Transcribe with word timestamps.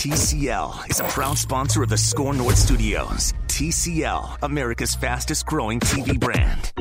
TCL 0.00 0.90
is 0.90 0.98
a 0.98 1.04
proud 1.04 1.36
sponsor 1.36 1.82
of 1.82 1.90
the 1.90 1.98
SKOR 1.98 2.32
North 2.32 2.56
Studios. 2.56 3.34
TCL, 3.48 4.38
America's 4.40 4.94
fastest 4.94 5.44
growing 5.44 5.78
TV 5.78 6.18
brand. 6.18 6.72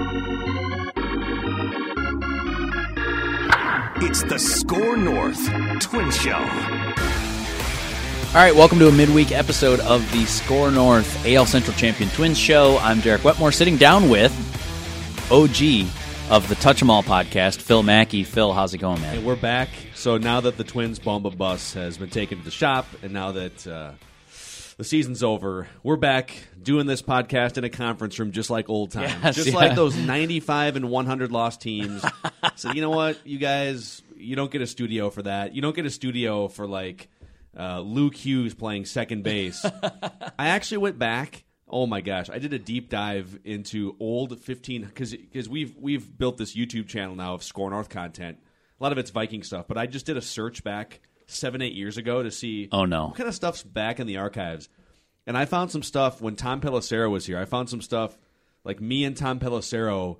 It's 4.01 4.23
the 4.23 4.39
SKOR 4.39 4.95
North 4.95 5.49
Twin 5.81 6.09
Show. 6.11 6.37
All 8.29 8.35
right, 8.35 8.55
welcome 8.55 8.79
to 8.79 8.87
a 8.87 8.91
midweek 8.93 9.33
episode 9.33 9.81
of 9.81 10.09
the 10.13 10.25
SKOR 10.25 10.71
North 10.71 11.25
AL 11.25 11.45
Central 11.45 11.75
Champion 11.75 12.09
Twins 12.11 12.39
Show. 12.39 12.77
I'm 12.77 13.01
Derek 13.01 13.25
Wetmore, 13.25 13.51
sitting 13.51 13.75
down 13.75 14.09
with 14.09 14.31
OG 15.29 15.89
of 16.29 16.47
the 16.47 16.55
Touch 16.55 16.81
'Em 16.81 16.89
All 16.89 17.03
podcast, 17.03 17.59
Phil 17.61 17.81
Mackey. 17.83 18.23
Phil, 18.23 18.53
how's 18.53 18.73
it 18.73 18.77
going, 18.77 19.01
man? 19.01 19.17
And 19.17 19.25
we're 19.25 19.35
back. 19.35 19.69
So 19.95 20.17
now 20.17 20.41
that 20.41 20.57
the 20.57 20.63
Twins 20.63 20.99
Bomba 20.99 21.31
bus 21.31 21.73
has 21.73 21.97
been 21.97 22.09
taken 22.09 22.37
to 22.39 22.43
the 22.45 22.51
shop, 22.51 22.85
and 23.01 23.11
now 23.13 23.31
that 23.31 23.65
uh, 23.67 23.91
the 24.77 24.83
season's 24.83 25.23
over, 25.23 25.67
we're 25.81 25.95
back 25.97 26.31
doing 26.61 26.85
this 26.85 27.01
podcast 27.01 27.57
in 27.57 27.63
a 27.63 27.69
conference 27.69 28.19
room, 28.19 28.31
just 28.31 28.49
like 28.49 28.69
old 28.69 28.91
times, 28.91 29.13
Yes, 29.23 29.35
just 29.35 29.47
yeah. 29.49 29.55
like 29.55 29.75
those 29.75 29.95
ninety-five 29.95 30.75
and 30.75 30.89
one 30.89 31.05
hundred 31.07 31.31
lost 31.31 31.61
teams. 31.61 32.03
so 32.55 32.71
you 32.71 32.81
know 32.81 32.91
what, 32.91 33.17
you 33.25 33.39
guys, 33.39 34.01
you 34.15 34.35
don't 34.35 34.51
get 34.51 34.61
a 34.61 34.67
studio 34.67 35.09
for 35.09 35.23
that. 35.23 35.55
You 35.55 35.61
don't 35.63 35.75
get 35.75 35.85
a 35.87 35.91
studio 35.91 36.47
for 36.47 36.67
like 36.67 37.09
uh, 37.57 37.79
Luke 37.79 38.15
Hughes 38.15 38.53
playing 38.53 38.85
second 38.85 39.23
base. 39.23 39.65
I 40.37 40.49
actually 40.49 40.77
went 40.77 40.99
back. 40.99 41.43
Oh 41.69 41.85
my 41.85 42.01
gosh, 42.01 42.29
I 42.29 42.39
did 42.39 42.53
a 42.53 42.59
deep 42.59 42.89
dive 42.89 43.39
into 43.43 43.95
old 43.99 44.39
15 44.39 44.83
because 44.85 45.11
because 45.11 45.47
we've 45.47 45.75
we've 45.77 46.17
built 46.17 46.37
this 46.37 46.55
YouTube 46.55 46.87
channel 46.87 47.15
now 47.15 47.33
of 47.35 47.43
SKOR 47.43 47.69
North 47.69 47.89
content. 47.89 48.37
A 48.79 48.83
lot 48.83 48.91
of 48.91 48.97
it's 48.97 49.11
Viking 49.11 49.43
stuff, 49.43 49.67
but 49.67 49.77
I 49.77 49.85
just 49.85 50.05
did 50.05 50.17
a 50.17 50.21
search 50.21 50.63
back 50.63 51.01
seven 51.27 51.61
eight 51.61 51.73
years 51.73 51.97
ago 51.97 52.23
to 52.23 52.31
see 52.31 52.69
Oh, 52.71 52.85
no. 52.85 53.07
what 53.07 53.15
kind 53.17 53.29
of 53.29 53.35
stuff's 53.35 53.61
back 53.61 53.99
in 53.99 54.07
the 54.07 54.17
archives. 54.17 54.67
And 55.27 55.37
I 55.37 55.45
found 55.45 55.69
some 55.69 55.83
stuff 55.83 56.21
when 56.21 56.35
Tom 56.35 56.59
Pelissero 56.61 57.11
was 57.11 57.25
here. 57.25 57.37
I 57.37 57.45
found 57.45 57.69
some 57.69 57.81
stuff 57.81 58.17
like 58.63 58.81
me 58.81 59.03
and 59.03 59.15
Tom 59.15 59.39
Pelissero 59.39 60.17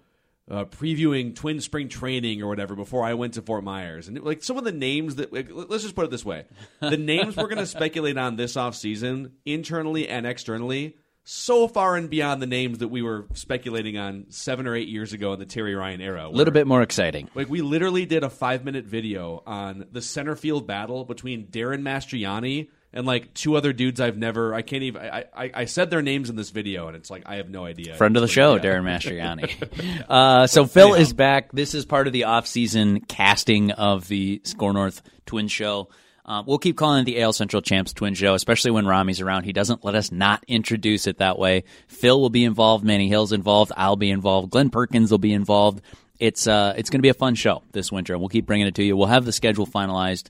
uh, 0.52 0.66
previewing 0.66 1.34
Twin 1.36 1.62
Spring 1.62 1.90
Training 1.90 2.44
or 2.44 2.48
whatever 2.48 2.76
before 2.76 3.04
I 3.04 3.14
went 3.16 3.36
to 3.36 3.42
Fort 3.42 3.64
Myers. 3.64 4.08
And 4.08 4.22
like 4.24 4.44
some 4.44 4.58
of 4.58 4.66
the 4.66 4.72
names 4.72 5.16
that 5.16 5.34
like, 5.34 5.48
let's 5.52 5.82
just 5.84 5.96
put 5.96 6.06
it 6.06 6.12
this 6.12 6.26
way: 6.26 6.46
the 6.80 6.98
names 6.98 7.36
we're 7.38 7.48
going 7.48 7.58
to 7.60 7.66
speculate 7.66 8.18
on 8.18 8.36
this 8.36 8.56
off 8.58 8.76
season, 8.76 9.34
internally 9.46 10.08
and 10.08 10.28
externally, 10.28 10.96
so 11.32 11.68
far 11.68 11.96
and 11.96 12.10
beyond 12.10 12.42
the 12.42 12.48
names 12.48 12.80
that 12.80 12.88
we 12.88 13.04
were 13.04 13.28
speculating 13.36 14.00
on 14.00 14.26
seven 14.30 14.66
or 14.66 14.76
eight 14.76 14.88
years 14.88 15.14
ago 15.14 15.32
in 15.34 15.40
the 15.40 15.46
Terry 15.46 15.76
Ryan 15.76 16.02
era. 16.02 16.28
A 16.28 16.30
little 16.30 16.52
bit 16.52 16.66
more 16.66 16.82
exciting. 16.82 17.30
Like 17.36 17.48
we 17.48 17.62
literally 17.62 18.08
did 18.08 18.24
a 18.24 18.32
five 18.32 18.66
minute 18.66 18.86
video 18.86 19.44
on 19.46 19.86
the 19.92 20.02
center 20.02 20.36
field 20.36 20.66
battle 20.66 21.06
between 21.06 21.46
Darin 21.52 21.84
Mastroianni 21.84 22.70
and 22.94 23.06
like 23.06 23.32
two 23.36 23.56
other 23.56 23.74
dudes 23.74 24.02
I've 24.02 24.18
never 24.18 24.56
I 24.56 24.64
can't 24.64 24.82
even 24.82 25.04
I, 25.04 25.26
I, 25.36 25.52
I 25.54 25.66
said 25.66 25.92
their 25.92 26.02
names 26.02 26.32
in 26.32 26.36
this 26.36 26.50
video 26.50 26.88
and 26.88 26.96
it's 26.96 27.12
like 27.12 27.22
I 27.28 27.36
have 27.36 27.50
no 27.52 27.64
idea. 27.64 27.94
Friend 27.94 28.18
of 28.18 28.24
the 28.24 28.28
show, 28.28 28.56
yeah. 28.56 28.62
Darin 28.64 28.84
Mastroianni. 28.84 30.06
uh, 30.10 30.48
so 30.48 30.66
Phil 30.66 30.96
is 30.96 31.14
back. 31.14 31.52
This 31.52 31.76
is 31.76 31.86
part 31.86 32.08
of 32.08 32.14
the 32.14 32.24
off-season 32.24 33.02
casting 33.02 33.70
of 33.70 34.08
the 34.08 34.42
SKOR 34.46 34.74
North 34.74 35.04
Twin 35.28 35.48
Show. 35.48 35.90
Uh, 36.30 36.44
we'll 36.46 36.60
keep 36.60 36.78
calling 36.78 37.02
it 37.02 37.06
the 37.06 37.20
AL 37.22 37.34
Central 37.34 37.60
Champs 37.60 37.92
Twin 37.92 38.14
Show, 38.14 38.36
especially 38.36 38.70
when 38.70 38.86
Rami's 38.86 39.20
around. 39.20 39.46
He 39.46 39.52
doesn't 39.52 39.84
let 39.84 39.96
us 39.96 40.12
not 40.12 40.44
introduce 40.48 41.08
it 41.08 41.18
that 41.18 41.40
way. 41.40 41.64
Phil 41.88 42.22
will 42.22 42.30
be 42.30 42.44
involved. 42.44 42.86
Manny 42.86 43.10
Hill's 43.10 43.32
involved. 43.32 43.72
I'll 43.76 43.96
be 43.96 44.12
involved. 44.12 44.52
Glenn 44.52 44.70
Perkins 44.70 45.10
will 45.10 45.18
be 45.18 45.34
involved. 45.34 45.82
It's 46.20 46.46
uh, 46.46 46.76
it's 46.78 46.92
going 46.92 47.00
to 47.00 47.04
be 47.04 47.10
a 47.10 47.16
fun 47.16 47.34
show 47.34 47.64
this 47.72 47.92
winter, 47.92 48.14
and 48.14 48.22
we'll 48.22 48.30
keep 48.30 48.46
bringing 48.46 48.68
it 48.68 48.76
to 48.76 48.84
you. 48.84 48.96
We'll 48.96 49.08
have 49.08 49.26
the 49.26 49.32
schedule 49.32 49.66
finalized. 49.66 50.30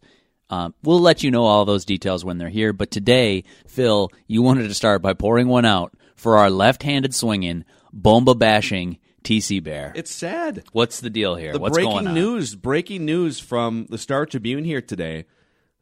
Um, 0.50 0.74
we'll 0.84 1.02
let 1.02 1.22
you 1.22 1.32
know 1.32 1.44
all 1.44 1.66
those 1.66 1.84
details 1.84 2.24
when 2.24 2.38
they're 2.38 2.48
here. 2.48 2.72
But 2.72 2.92
today, 2.92 3.44
Phil, 3.68 4.10
you 4.26 4.42
wanted 4.42 4.70
to 4.70 4.74
start 4.74 5.02
by 5.02 5.14
pouring 5.14 5.50
one 5.50 5.66
out 5.66 5.94
for 6.16 6.38
our 6.38 6.50
left-handed 6.50 7.14
swinging, 7.14 7.66
bomba 7.92 8.36
bashing 8.36 9.00
TC 9.24 9.62
Bear. 9.62 9.92
It's 9.96 10.12
sad. 10.12 10.64
What's 10.72 11.02
the 11.02 11.10
deal 11.10 11.36
here? 11.36 11.52
The 11.52 11.60
What's 11.60 11.76
breaking 11.76 11.92
going 11.92 12.08
on? 12.08 12.14
news 12.14 12.56
breaking 12.56 13.04
news 13.04 13.38
from 13.40 13.88
the 13.90 13.98
Star 13.98 14.26
Tribune 14.26 14.64
here 14.64 14.82
today. 14.82 15.26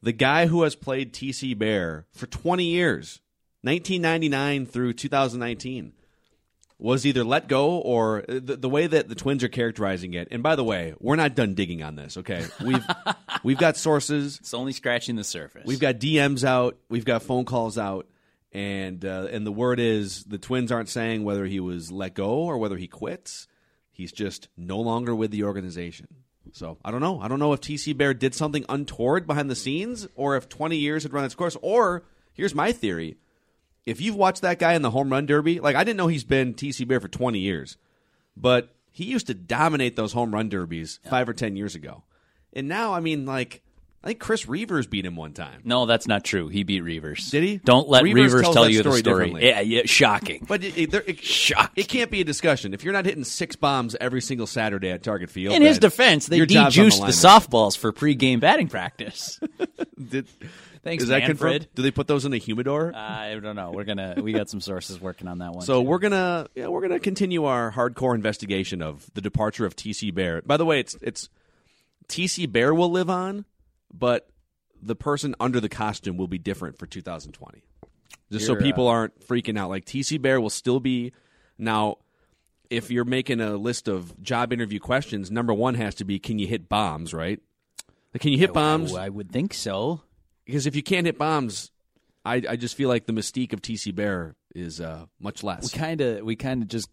The 0.02 0.12
guy 0.12 0.48
who 0.48 0.64
has 0.64 0.76
played 0.76 1.14
TC 1.14 1.58
Bear 1.58 2.06
for 2.12 2.28
20 2.28 2.64
years, 2.64 3.20
1999 3.62 4.66
through 4.66 4.94
2019, 4.94 5.94
was 6.80 7.06
either 7.06 7.24
let 7.24 7.48
go 7.48 7.78
or 7.80 8.24
the, 8.28 8.56
the 8.56 8.70
way 8.70 8.86
that 8.86 9.10
the 9.10 9.16
Twins 9.16 9.44
are 9.44 9.48
characterizing 9.48 10.14
it. 10.14 10.28
And 10.30 10.44
by 10.44 10.56
the 10.56 10.64
way, 10.64 10.94
we're 11.00 11.16
not 11.16 11.34
done 11.36 11.56
digging 11.56 11.82
on 11.82 11.96
this. 11.96 12.18
Okay, 12.18 12.46
we've 12.64 12.86
we've 13.44 13.58
got 13.58 13.78
sources, 13.78 14.38
It's 14.40 14.54
only 14.54 14.74
scratching 14.74 15.16
the 15.16 15.24
surface. 15.24 15.64
we've 15.66 15.80
got 15.80 15.96
DMs 15.96 16.44
out, 16.44 16.78
we've 16.90 17.06
got 17.06 17.24
phone 17.24 17.46
calls 17.46 17.80
out, 17.80 18.08
and 18.52 19.04
uh, 19.04 19.28
and 19.32 19.46
the 19.46 19.52
word 19.52 19.80
is 19.80 20.24
the 20.26 20.38
Twins 20.38 20.72
aren't 20.72 20.90
saying 20.90 21.24
whether 21.24 21.46
he 21.46 21.60
was 21.60 21.92
let 21.92 22.14
go 22.14 22.30
or 22.30 22.60
whether 22.60 22.78
he 22.78 22.88
quits. 22.88 23.48
He's 23.92 24.12
just 24.12 24.48
no 24.56 24.80
longer 24.80 25.16
with 25.16 25.32
the 25.32 25.44
organization. 25.44 26.08
So 26.54 26.78
I 26.84 26.92
don't 26.92 27.02
know. 27.02 27.20
I 27.20 27.28
don't 27.28 27.40
know 27.40 27.54
if 27.54 27.62
TC 27.62 27.96
Bear 27.96 28.14
did 28.14 28.36
something 28.36 28.66
untoward 28.70 29.28
behind 29.28 29.50
the 29.50 29.56
scenes, 29.56 30.08
or 30.16 30.36
if 30.36 30.50
20 30.50 30.78
years 30.78 31.04
had 31.04 31.14
run 31.14 31.26
its 31.26 31.36
course. 31.36 31.58
Or 31.62 32.04
here's 32.34 32.56
my 32.56 32.72
theory: 32.72 33.18
if 33.86 34.02
you've 34.02 34.16
watched 34.16 34.42
that 34.42 34.60
guy 34.60 34.74
in 34.74 34.82
the 34.82 34.92
home 34.92 35.12
run 35.12 35.26
derby, 35.26 35.60
like 35.60 35.76
I 35.76 35.84
didn't 35.84 35.98
know 35.98 36.08
he's 36.08 36.24
been 36.24 36.54
TC 36.54 36.88
Bear 36.88 37.00
for 37.00 37.08
20 37.08 37.40
years, 37.40 37.78
but 38.36 38.76
he 38.92 39.06
used 39.06 39.28
to 39.28 39.34
dominate 39.34 39.96
those 39.96 40.14
home 40.14 40.34
run 40.34 40.50
derbies 40.50 41.00
five 41.10 41.30
or 41.30 41.34
10 41.34 41.56
years 41.56 41.76
ago, 41.76 42.04
and 42.54 42.68
now 42.68 42.94
I 42.94 43.00
mean, 43.00 43.26
like 43.26 43.64
I 44.04 44.08
think 44.12 44.20
Chris 44.20 44.46
Reavers 44.46 44.90
beat 44.90 45.06
him 45.06 45.16
one 45.16 45.34
time. 45.34 45.62
no, 45.66 45.86
that's 45.86 46.08
not 46.08 46.24
true. 46.24 46.48
He 46.48 46.64
beat 46.64 46.84
Reavers. 46.84 47.30
Did 47.32 47.44
he? 47.44 47.58
Don't 47.58 47.90
let 47.90 48.04
Reavers 48.04 48.30
Reavers, 48.30 48.54
tell 48.54 48.70
you 48.70 48.78
the 48.84 48.92
story 48.94 49.00
story. 49.32 49.46
Yeah, 49.46 49.60
yeah, 49.62 49.82
shocking. 49.86 50.46
But 50.48 50.64
it, 50.64 50.78
it, 50.78 50.92
there- 50.92 51.04
it, 51.06 51.20
Shocked. 51.22 51.78
it 51.78 51.88
can't 51.90 52.10
be 52.12 52.22
a 52.22 52.24
discussion 52.24 52.74
if 52.74 52.84
you're 52.84 52.94
not 52.94 53.06
hitting 53.06 53.24
six 53.24 53.56
bombs 53.56 53.96
every 54.00 54.22
single 54.22 54.48
Saturday 54.48 54.92
at 54.92 55.04
Target 55.04 55.30
Field. 55.30 55.56
In 55.56 55.62
his 55.62 55.80
defense, 55.80 56.28
they 56.28 56.46
de-juiced 56.46 56.98
the, 56.98 57.04
line. 57.04 57.12
softballs 57.12 57.78
for 57.78 57.92
pre-game 57.92 58.40
batting 58.40 58.68
practice. 58.70 59.40
Did- 60.10 60.28
Thanks, 60.84 61.04
is 61.04 61.10
that 61.10 61.20
Manfred. 61.24 61.40
confirmed? 61.40 61.68
Do 61.76 61.82
they 61.82 61.92
put 61.92 62.08
those 62.08 62.24
in 62.24 62.32
a 62.32 62.38
humidor? 62.38 62.94
I 62.96 63.38
don't 63.42 63.58
know. 63.58 63.72
We're 63.72 63.84
gonna 63.84 64.14
we 64.22 64.32
got 64.32 64.48
some 64.50 64.62
sources 64.62 65.02
working 65.02 65.28
on 65.28 65.40
that 65.40 65.52
one. 65.52 65.66
so 65.66 65.82
too. 65.82 65.88
we're 65.90 65.98
gonna 65.98 66.48
yeah 66.56 66.68
we're 66.68 66.80
gonna 66.80 67.00
continue 67.00 67.44
our 67.44 67.74
hardcore 67.74 68.16
investigation 68.16 68.82
of 68.82 69.06
the 69.14 69.20
departure 69.20 69.66
of 69.66 69.76
TC 69.76 70.14
Bear. 70.14 70.42
By 70.44 70.56
the 70.56 70.64
way, 70.64 70.80
it's 70.80 70.96
it's 71.02 71.28
TC 72.08 72.50
Bear 72.50 72.74
will 72.74 72.90
live 72.90 73.10
on, 73.10 73.44
but 73.94 74.30
the 74.82 74.96
person 74.96 75.36
under 75.40 75.60
the 75.60 75.70
costume 75.70 76.18
will 76.18 76.28
be 76.28 76.38
different 76.38 76.78
for 76.78 76.86
2020. 76.86 77.64
Just 78.32 78.46
so 78.46 78.54
You're, 78.54 78.62
uh, 78.62 78.64
people 78.64 78.88
aren't 78.88 79.20
freaking 79.28 79.58
out. 79.58 79.70
Like 79.70 79.86
TC 79.86 80.22
Bear 80.22 80.40
will 80.42 80.50
still 80.50 80.80
be 80.80 81.14
now. 81.58 81.98
If 82.70 82.92
you're 82.92 83.06
making 83.06 83.40
a 83.40 83.56
list 83.56 83.88
of 83.88 84.22
job 84.22 84.52
interview 84.52 84.80
questions, 84.80 85.32
number 85.32 85.54
one 85.54 85.76
has 85.76 85.96
to 85.96 86.04
be: 86.04 86.20
Can 86.20 86.38
you 86.38 86.48
hit 86.48 86.68
bombs? 86.68 87.14
Right? 87.14 87.40
Like, 88.14 88.22
can 88.22 88.34
you 88.34 88.38
hit 88.38 88.54
bombs? 88.54 88.94
I, 88.94 89.06
I 89.06 89.10
would 89.10 89.32
think 89.32 89.54
so. 89.54 90.02
Because 90.46 90.66
if 90.66 90.76
you 90.76 90.84
can't 90.84 91.06
hit 91.06 91.18
bombs, 91.18 91.72
I, 92.26 92.42
I 92.50 92.56
just 92.58 92.76
feel 92.76 92.90
like 92.90 93.06
the 93.06 93.14
mystique 93.14 93.54
of 93.54 93.62
TC 93.62 93.96
Bear 93.96 94.36
is 94.54 94.82
uh, 94.82 95.06
much 95.20 95.44
less. 95.44 95.74
We 95.74 95.80
kind 95.80 96.02
of 96.02 96.26
we 96.26 96.36
kind 96.36 96.62
of 96.62 96.68
just 96.68 96.90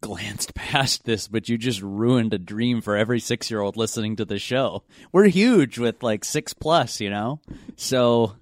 glanced 0.00 0.54
past 0.54 1.04
this, 1.04 1.28
but 1.28 1.48
you 1.48 1.58
just 1.58 1.80
ruined 1.82 2.34
a 2.34 2.38
dream 2.38 2.80
for 2.80 2.96
every 2.96 3.20
six 3.20 3.50
year 3.50 3.60
old 3.60 3.76
listening 3.76 4.16
to 4.16 4.24
the 4.24 4.38
show. 4.38 4.82
We're 5.12 5.28
huge 5.28 5.78
with 5.78 6.02
like 6.02 6.24
six 6.24 6.52
plus, 6.52 7.00
you 7.00 7.10
know. 7.10 7.40
So 7.76 8.36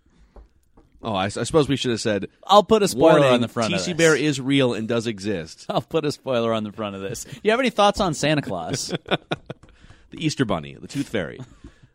Oh, 1.05 1.15
I, 1.15 1.25
I 1.25 1.29
suppose 1.29 1.69
we 1.69 1.77
should 1.77 1.91
have 1.91 2.01
said. 2.01 2.29
I'll 2.47 2.63
put 2.63 2.83
a 2.83 2.89
spoiler 2.89 3.19
Warning, 3.19 3.33
on 3.33 3.41
the 3.41 3.49
front 3.49 3.75
of 3.75 3.81
TC. 3.81 3.97
Bear 3.97 4.15
is 4.15 4.41
real 4.41 4.73
and 4.73 4.87
does 4.87 5.09
exist. 5.09 5.67
I'll 5.69 5.81
put 5.81 6.05
a 6.05 6.13
spoiler 6.13 6.53
on 6.53 6.63
the 6.63 6.71
front 6.71 6.95
of 6.95 7.03
this. 7.03 7.25
Do 7.25 7.41
You 7.43 7.51
have 7.51 7.61
any 7.61 7.71
thoughts 7.71 8.01
on 8.01 8.15
Santa 8.15 8.43
Claus? 8.43 8.95
The 10.13 10.27
Easter 10.27 10.45
Bunny, 10.45 10.77
the 10.79 10.87
Tooth 10.87 11.09
Fairy. 11.09 11.41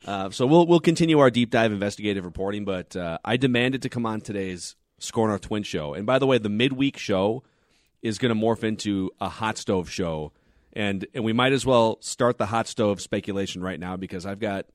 Uh, 0.04 0.32
so 0.32 0.48
we'll 0.48 0.66
we'll 0.66 0.80
continue 0.80 1.20
our 1.20 1.30
deep 1.30 1.52
dive 1.52 1.72
investigative 1.72 2.26
reporting, 2.26 2.66
but 2.66 2.96
uh, 2.96 3.20
I 3.24 3.38
demanded 3.38 3.84
to 3.84 3.90
come 3.90 4.08
on 4.08 4.22
today's 4.22 4.76
SKOR 4.98 5.28
North 5.28 5.42
Twin 5.42 5.62
show. 5.62 5.94
And 5.94 6.08
by 6.08 6.18
the 6.18 6.26
way, 6.26 6.40
the 6.40 6.50
midweek 6.50 6.98
show 6.98 7.44
is 8.02 8.18
going 8.18 8.34
to 8.34 8.40
morph 8.40 8.64
into 8.64 9.12
a 9.20 9.30
hot 9.30 9.58
stove 9.58 9.90
show, 9.90 10.32
and 10.74 11.06
and 11.14 11.24
we 11.24 11.34
might 11.34 11.54
as 11.54 11.66
well 11.66 11.98
start 12.02 12.38
the 12.38 12.46
hot 12.48 12.68
stove 12.68 13.02
speculation 13.02 13.62
right 13.62 13.80
now 13.80 13.98
because 13.98 14.26
I've 14.26 14.40
got 14.40 14.66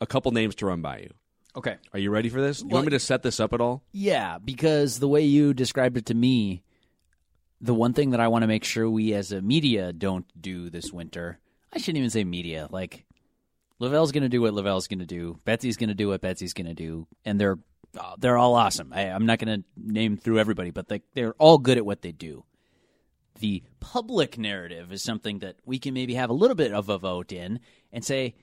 a 0.00 0.06
couple 0.06 0.30
names 0.32 0.54
to 0.56 0.66
run 0.66 0.80
by 0.82 0.98
you. 0.98 1.10
okay. 1.56 1.76
Are 1.92 1.98
you 1.98 2.10
ready 2.10 2.28
for 2.28 2.40
this? 2.40 2.60
You 2.60 2.68
Well, 2.68 2.74
want 2.76 2.86
me 2.86 2.90
to 2.90 3.00
set 3.00 3.22
this 3.22 3.40
up 3.40 3.52
at 3.52 3.60
all? 3.60 3.82
Yeah, 3.92 4.38
because 4.38 4.98
the 5.00 5.08
way 5.08 5.22
you 5.22 5.52
described 5.54 5.96
it 5.96 6.06
to 6.06 6.14
me, 6.14 6.62
the 7.60 7.74
one 7.74 7.94
thing 7.94 8.10
that 8.10 8.20
I 8.20 8.28
want 8.28 8.42
to 8.42 8.46
make 8.46 8.62
sure 8.64 8.88
we 8.88 9.12
as 9.14 9.32
a 9.32 9.42
media 9.42 9.92
don't 9.92 10.26
do 10.40 10.70
this 10.70 10.92
winter, 10.92 11.40
I 11.72 11.78
shouldn't 11.78 11.98
even 11.98 12.10
say 12.10 12.22
media, 12.24 12.68
like 12.70 13.06
Lavelle's 13.80 14.12
going 14.12 14.22
to 14.22 14.28
do 14.28 14.40
what 14.42 14.54
Lavelle's 14.54 14.86
going 14.86 15.00
to 15.00 15.06
do, 15.06 15.40
Betsy's 15.44 15.76
going 15.76 15.88
to 15.88 15.94
do 15.94 16.08
what 16.08 16.20
Betsy's 16.20 16.52
going 16.52 16.66
to 16.66 16.74
do, 16.74 17.06
and 17.24 17.40
they're 17.40 17.58
uh, 17.98 18.14
they're 18.18 18.36
all 18.36 18.54
awesome. 18.54 18.92
I, 18.92 19.08
I'm 19.10 19.24
not 19.26 19.38
going 19.38 19.62
to 19.62 19.64
name 19.76 20.16
through 20.18 20.38
everybody, 20.38 20.70
but 20.70 20.88
they, 20.88 21.00
they're 21.14 21.32
all 21.38 21.56
good 21.58 21.78
at 21.78 21.86
what 21.86 22.02
they 22.02 22.12
do. 22.12 22.44
The 23.38 23.62
public 23.80 24.38
narrative 24.38 24.92
is 24.92 25.02
something 25.02 25.40
that 25.40 25.56
we 25.64 25.78
can 25.78 25.94
maybe 25.94 26.14
have 26.14 26.30
a 26.30 26.34
little 26.34 26.56
bit 26.56 26.72
of 26.72 26.88
a 26.88 26.98
vote 26.98 27.32
in 27.32 27.60
and 27.92 28.04
say 28.04 28.34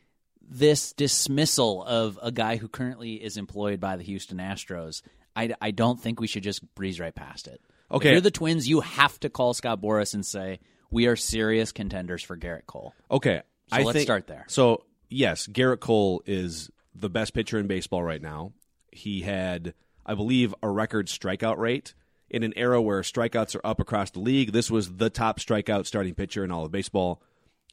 this 0.47 0.93
dismissal 0.93 1.83
of 1.83 2.19
a 2.21 2.31
guy 2.31 2.57
who 2.57 2.67
currently 2.67 3.13
is 3.15 3.35
employed 3.37 3.79
by 3.79 3.95
the 3.95 4.03
Houston 4.03 4.37
Astros, 4.37 5.01
I, 5.35 5.53
I 5.59 5.71
don't 5.71 5.99
think 5.99 6.19
we 6.19 6.27
should 6.27 6.43
just 6.43 6.63
breeze 6.75 6.99
right 6.99 7.13
past 7.15 7.47
it. 7.47 7.61
Okay. 7.91 8.09
If 8.09 8.11
you're 8.13 8.21
the 8.21 8.31
Twins, 8.31 8.67
you 8.69 8.81
have 8.81 9.19
to 9.21 9.29
call 9.29 9.53
Scott 9.53 9.81
Boras 9.81 10.13
and 10.13 10.25
say, 10.25 10.59
we 10.91 11.07
are 11.07 11.15
serious 11.15 11.71
contenders 11.71 12.23
for 12.23 12.37
Gerrit 12.37 12.65
Cole. 12.67 12.93
Okay, 13.11 13.41
So 13.69 13.75
I 13.77 13.81
let's 13.83 13.93
think- 13.97 14.05
start 14.07 14.27
there. 14.27 14.45
So 14.47 14.83
yes, 15.09 15.47
Gerrit 15.47 15.79
Cole 15.79 16.21
is 16.25 16.69
the 16.93 17.09
best 17.09 17.33
pitcher 17.33 17.59
in 17.59 17.67
baseball 17.67 18.03
right 18.03 18.21
now. 18.21 18.53
He 18.91 19.21
had, 19.21 19.73
I 20.05 20.13
believe, 20.13 20.55
a 20.63 20.69
record 20.69 21.07
strikeout 21.07 21.57
rate 21.57 21.93
in 22.35 22.43
an 22.43 22.53
era 22.57 22.81
where 22.81 23.01
strikeouts 23.01 23.55
are 23.55 23.65
up 23.65 23.79
across 23.79 24.11
the 24.11 24.19
league. 24.19 24.51
This 24.51 24.69
was 24.69 24.97
the 24.97 25.09
top 25.09 25.39
strikeout 25.39 25.85
starting 25.85 26.13
pitcher 26.13 26.43
in 26.43 26.51
all 26.51 26.65
of 26.65 26.71
baseball. 26.71 27.21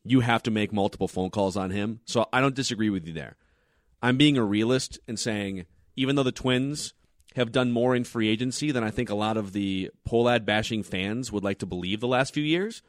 You 0.05 0.21
have 0.21 0.43
to 0.45 0.53
make 0.53 0.73
multiple 0.73 1.09
phone 1.09 1.31
calls 1.31 1.57
on 1.57 1.71
him. 1.71 1.99
So 2.05 2.29
I 2.33 2.41
don't 2.41 2.55
disagree 2.55 2.89
with 2.89 3.05
you 3.05 3.13
there. 3.13 3.37
I'm 4.01 4.17
being 4.17 4.39
a 4.39 4.45
realist 4.45 5.01
and 5.09 5.19
saying, 5.19 5.67
even 5.97 6.15
though 6.15 6.23
the 6.23 6.31
Twins 6.31 6.95
have 7.35 7.51
done 7.51 7.73
more 7.73 7.97
in 7.97 8.05
free 8.05 8.29
agency 8.29 8.71
than 8.71 8.85
I 8.85 8.91
think 8.91 9.11
a 9.11 9.17
lot 9.17 9.37
of 9.37 9.53
the 9.53 9.91
Pohlad 10.09 10.45
bashing 10.45 10.85
fans 10.85 11.33
would 11.33 11.43
like 11.43 11.59
to 11.59 11.67
believe 11.67 11.99
the 11.99 12.07
last 12.07 12.33
few 12.33 12.45
years, 12.45 12.83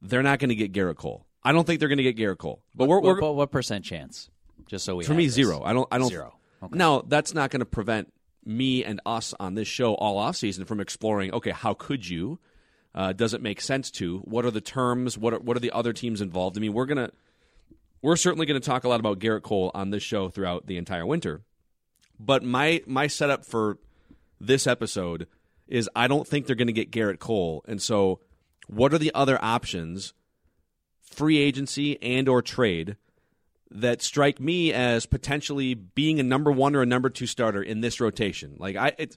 they're 0.00 0.22
not 0.22 0.38
going 0.38 0.50
to 0.50 0.54
get 0.54 0.72
Gerrit 0.72 0.96
Cole. 0.96 1.26
I 1.42 1.50
don't 1.50 1.66
think 1.66 1.80
they're 1.80 1.88
going 1.88 1.98
to 1.98 2.04
get 2.04 2.16
Gerrit 2.16 2.38
Cole. 2.38 2.62
But 2.72 2.86
we're, 2.88 3.00
we're 3.00 3.32
what, 3.32 3.50
percent 3.50 3.84
chance? 3.84 4.30
Just 4.66 4.84
so 4.84 4.94
we 4.94 5.04
for 5.04 5.14
me 5.14 5.26
this. 5.26 5.34
zero. 5.34 5.62
I 5.64 5.72
don't. 5.72 5.88
I 5.90 5.98
don't. 5.98 6.08
Zero. 6.08 6.34
Okay. 6.62 6.78
Now 6.78 7.02
that's 7.04 7.34
not 7.34 7.50
going 7.50 7.60
to 7.60 7.66
prevent 7.66 8.12
me 8.44 8.84
and 8.84 9.00
us 9.04 9.34
on 9.38 9.54
this 9.54 9.68
show 9.68 9.94
all 9.94 10.18
off 10.18 10.36
season 10.36 10.64
from 10.64 10.80
exploring. 10.80 11.32
Okay, 11.32 11.50
how 11.50 11.74
could 11.74 12.08
you? 12.08 12.38
Uh, 12.94 13.12
does 13.12 13.34
it 13.34 13.42
make 13.42 13.60
sense 13.60 13.90
to? 13.92 14.18
What 14.18 14.44
are 14.44 14.50
the 14.50 14.60
terms? 14.60 15.16
What 15.16 15.34
are, 15.34 15.38
what 15.38 15.56
are 15.56 15.60
the 15.60 15.70
other 15.72 15.92
teams 15.92 16.20
involved? 16.20 16.56
I 16.56 16.60
mean, 16.60 16.72
we're 16.72 16.86
gonna 16.86 17.10
we're 18.02 18.16
certainly 18.16 18.46
to 18.60 18.66
talk 18.66 18.84
a 18.84 18.88
lot 18.88 19.00
about 19.00 19.18
Gerrit 19.18 19.42
Cole 19.42 19.70
on 19.74 19.90
this 19.90 20.02
show 20.02 20.28
throughout 20.28 20.66
the 20.66 20.76
entire 20.76 21.06
winter. 21.06 21.42
But 22.18 22.42
my 22.42 22.82
my 22.86 23.06
setup 23.06 23.44
for 23.44 23.78
this 24.40 24.66
episode 24.66 25.26
is 25.68 25.88
I 25.94 26.08
don't 26.08 26.26
think 26.26 26.46
they're 26.46 26.56
to 26.66 26.72
get 26.72 26.90
Gerrit 26.90 27.20
Cole, 27.20 27.64
and 27.68 27.80
so 27.80 28.20
what 28.66 28.92
are 28.92 28.98
the 28.98 29.12
other 29.14 29.38
options, 29.42 30.14
free 31.02 31.38
agency 31.38 32.00
and 32.02 32.28
or 32.28 32.42
trade, 32.42 32.96
that 33.70 34.02
strike 34.02 34.40
me 34.40 34.72
as 34.72 35.06
potentially 35.06 35.74
being 35.74 36.18
a 36.18 36.24
number 36.24 36.50
one 36.50 36.74
or 36.74 36.82
a 36.82 36.86
number 36.86 37.10
two 37.10 37.26
starter 37.26 37.62
in 37.62 37.80
this 37.80 38.00
rotation? 38.00 38.56
Like 38.58 38.76
I, 38.76 38.92
it's, 38.98 39.16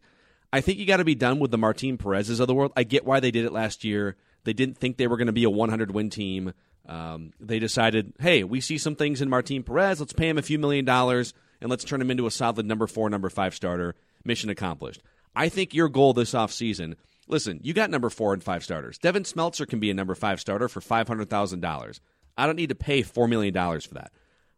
I 0.52 0.62
think 0.62 0.78
you 0.78 0.86
got 0.86 0.98
to 0.98 1.04
be 1.04 1.16
done 1.16 1.40
with 1.40 1.52
the 1.52 1.58
Martin 1.58 1.98
Perez's 1.98 2.40
of 2.40 2.48
the 2.48 2.54
world. 2.54 2.74
I 2.76 2.84
get 2.84 3.06
why 3.06 3.20
they 3.20 3.32
did 3.32 3.46
it 3.46 3.52
last 3.54 3.84
year. 3.84 4.16
They 4.44 4.54
didn't 4.54 4.78
think 4.78 4.98
they 4.98 5.08
were 5.08 5.18
going 5.18 5.28
to 5.28 5.34
be 5.34 5.46
a 5.46 5.50
100 5.50 5.92
win 5.92 6.10
team. 6.10 6.54
Um, 6.88 7.32
they 7.40 7.60
decided, 7.60 8.14
hey, 8.20 8.44
we 8.44 8.62
see 8.62 8.78
some 8.78 8.96
things 8.96 9.22
in 9.22 9.30
Martin 9.30 9.64
Perez. 9.64 10.00
Let's 10.00 10.14
pay 10.14 10.30
him 10.30 10.38
a 10.38 10.44
few 10.44 10.60
million 10.60 10.86
dollars 10.86 11.34
and 11.62 11.70
let's 11.70 11.86
turn 11.86 12.02
him 12.02 12.12
into 12.12 12.28
a 12.28 12.32
solid 12.32 12.66
number 12.66 12.88
four, 12.88 13.10
number 13.10 13.30
five 13.30 13.56
starter. 13.56 13.96
Mission 14.26 14.50
accomplished. 14.50 15.02
I 15.36 15.50
think 15.50 15.74
your 15.74 15.90
goal 15.90 16.14
this 16.14 16.34
offseason, 16.34 16.96
listen, 17.28 17.60
you 17.64 17.74
got 17.74 17.90
number 17.90 18.10
four 18.10 18.34
and 18.34 18.44
five 18.44 18.64
starters. 18.64 18.98
Devin 18.98 19.24
Smeltzer 19.24 19.68
can 19.68 19.80
be 19.80 19.90
a 19.90 19.94
number 19.94 20.14
five 20.14 20.40
starter 20.40 20.68
for 20.68 20.82
$500,000. 20.82 22.00
I 22.38 22.46
don't 22.46 22.56
need 22.56 22.70
to 22.70 22.76
pay 22.76 23.02
$4 23.02 23.30
million 23.30 23.54
for 23.54 23.94
that. 23.94 24.12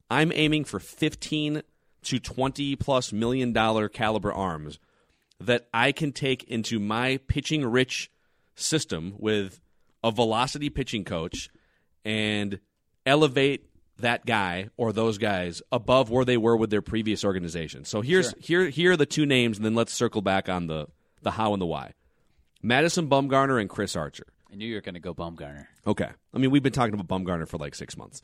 I'm 0.10 0.31
aiming 0.34 0.66
for 0.66 0.80
15 0.80 1.62
to 2.04 2.19
20 2.19 2.75
plus 2.75 3.12
million 3.12 3.54
dollar 3.54 3.90
caliber 3.90 4.31
arms 4.31 4.80
that 5.40 5.68
I 5.74 5.92
can 5.92 6.12
take 6.12 6.44
into 6.44 6.80
my 6.80 7.18
pitching 7.28 7.66
rich 7.66 8.12
system 8.56 9.16
with 9.18 9.60
a 10.04 10.12
velocity 10.12 10.69
pitching 10.69 11.04
coach 11.04 11.50
and 12.06 12.60
elevate 13.06 13.69
that 13.98 14.25
guy 14.25 14.69
or 14.78 14.92
those 14.92 15.18
guys 15.18 15.62
above 15.72 16.10
where 16.10 16.25
they 16.25 16.38
were 16.38 16.56
with 16.56 16.69
their 16.69 16.81
previous 16.81 17.24
organization. 17.24 17.86
So 17.86 18.01
here's 18.01 18.34
here 18.40 18.69
here 18.69 18.92
are 18.92 18.98
the 18.98 19.06
two 19.06 19.25
names 19.25 19.58
and 19.58 19.66
then 19.66 19.75
let's 19.75 19.94
circle 19.94 20.22
back 20.22 20.48
on 20.50 20.68
the 20.68 20.88
the 21.22 21.31
how 21.31 21.54
and 21.54 21.62
the 21.62 21.66
why. 21.66 21.94
Madison 22.62 23.10
Bumgarner 23.10 23.60
and 23.60 23.69
Chris 23.69 23.96
Archer. 23.96 24.28
I 24.51 24.56
knew 24.56 24.68
you 24.68 24.75
were 24.75 24.81
going 24.81 24.96
to 24.96 25.00
go 25.00 25.13
Bumgarner. 25.13 25.68
Okay. 25.86 26.10
I 26.34 26.38
mean, 26.38 26.50
we've 26.51 26.63
been 26.63 26.74
talking 26.74 26.94
about 26.94 27.08
Bumgarner 27.08 27.48
for 27.48 27.58
like 27.58 27.75
six 27.75 27.98
months. 27.98 28.22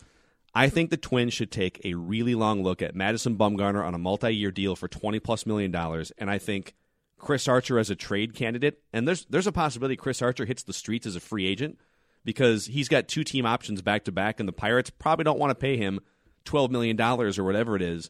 I 0.54 0.70
think 0.70 0.90
the 0.90 0.98
Twins 0.98 1.34
should 1.34 1.52
take 1.52 1.80
a 1.86 1.94
really 1.94 2.36
long 2.36 2.62
look 2.62 2.82
at 2.82 2.96
Madison 2.96 3.38
Bumgarner 3.38 3.86
on 3.86 3.94
a 3.94 4.00
multi-year 4.00 4.52
deal 4.52 4.76
for 4.76 4.88
twenty 4.88 5.20
plus 5.20 5.46
million 5.46 5.72
dollars, 5.72 6.12
and 6.18 6.30
I 6.30 6.38
think 6.38 6.74
Chris 7.18 7.48
Archer 7.48 7.80
as 7.80 7.90
a 7.90 7.96
trade 7.96 8.36
candidate. 8.36 8.82
And 8.92 9.08
there's 9.08 9.26
there's 9.26 9.48
a 9.48 9.52
possibility 9.52 9.96
Chris 9.96 10.22
Archer 10.22 10.46
hits 10.46 10.64
the 10.64 10.74
streets 10.74 11.06
as 11.06 11.16
a 11.16 11.22
free 11.22 11.46
agent 11.46 11.78
because 12.26 12.66
he's 12.66 12.90
got 12.90 13.08
two 13.08 13.24
team 13.24 13.46
options 13.46 13.82
back 13.82 14.04
to 14.06 14.12
back, 14.12 14.40
and 14.40 14.50
the 14.50 14.54
Pirates 14.54 14.90
probably 14.90 15.24
don't 15.24 15.40
want 15.40 15.52
to 15.52 15.56
pay 15.56 15.78
him 15.78 16.00
twelve 16.44 16.70
million 16.70 16.96
dollars 16.96 17.40
or 17.40 17.44
whatever 17.44 17.76
it 17.76 17.82
is. 17.82 18.10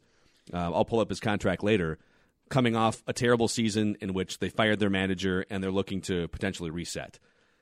Uh, 0.51 0.71
I'll 0.73 0.85
pull 0.85 0.99
up 0.99 1.09
his 1.09 1.19
contract 1.19 1.63
later. 1.63 1.99
Coming 2.49 2.75
off 2.75 3.01
a 3.07 3.13
terrible 3.13 3.47
season 3.47 3.95
in 4.01 4.13
which 4.13 4.39
they 4.39 4.49
fired 4.49 4.79
their 4.79 4.89
manager 4.89 5.45
and 5.49 5.63
they're 5.63 5.71
looking 5.71 6.01
to 6.01 6.27
potentially 6.27 6.69
reset. 6.69 7.17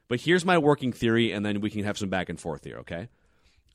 But 0.07 0.21
here's 0.21 0.43
my 0.43 0.57
working 0.57 0.93
theory, 0.93 1.31
and 1.31 1.45
then 1.45 1.61
we 1.61 1.69
can 1.69 1.83
have 1.83 1.97
some 1.97 2.09
back 2.09 2.29
and 2.29 2.39
forth 2.39 2.63
here, 2.63 2.77
okay? 2.77 3.09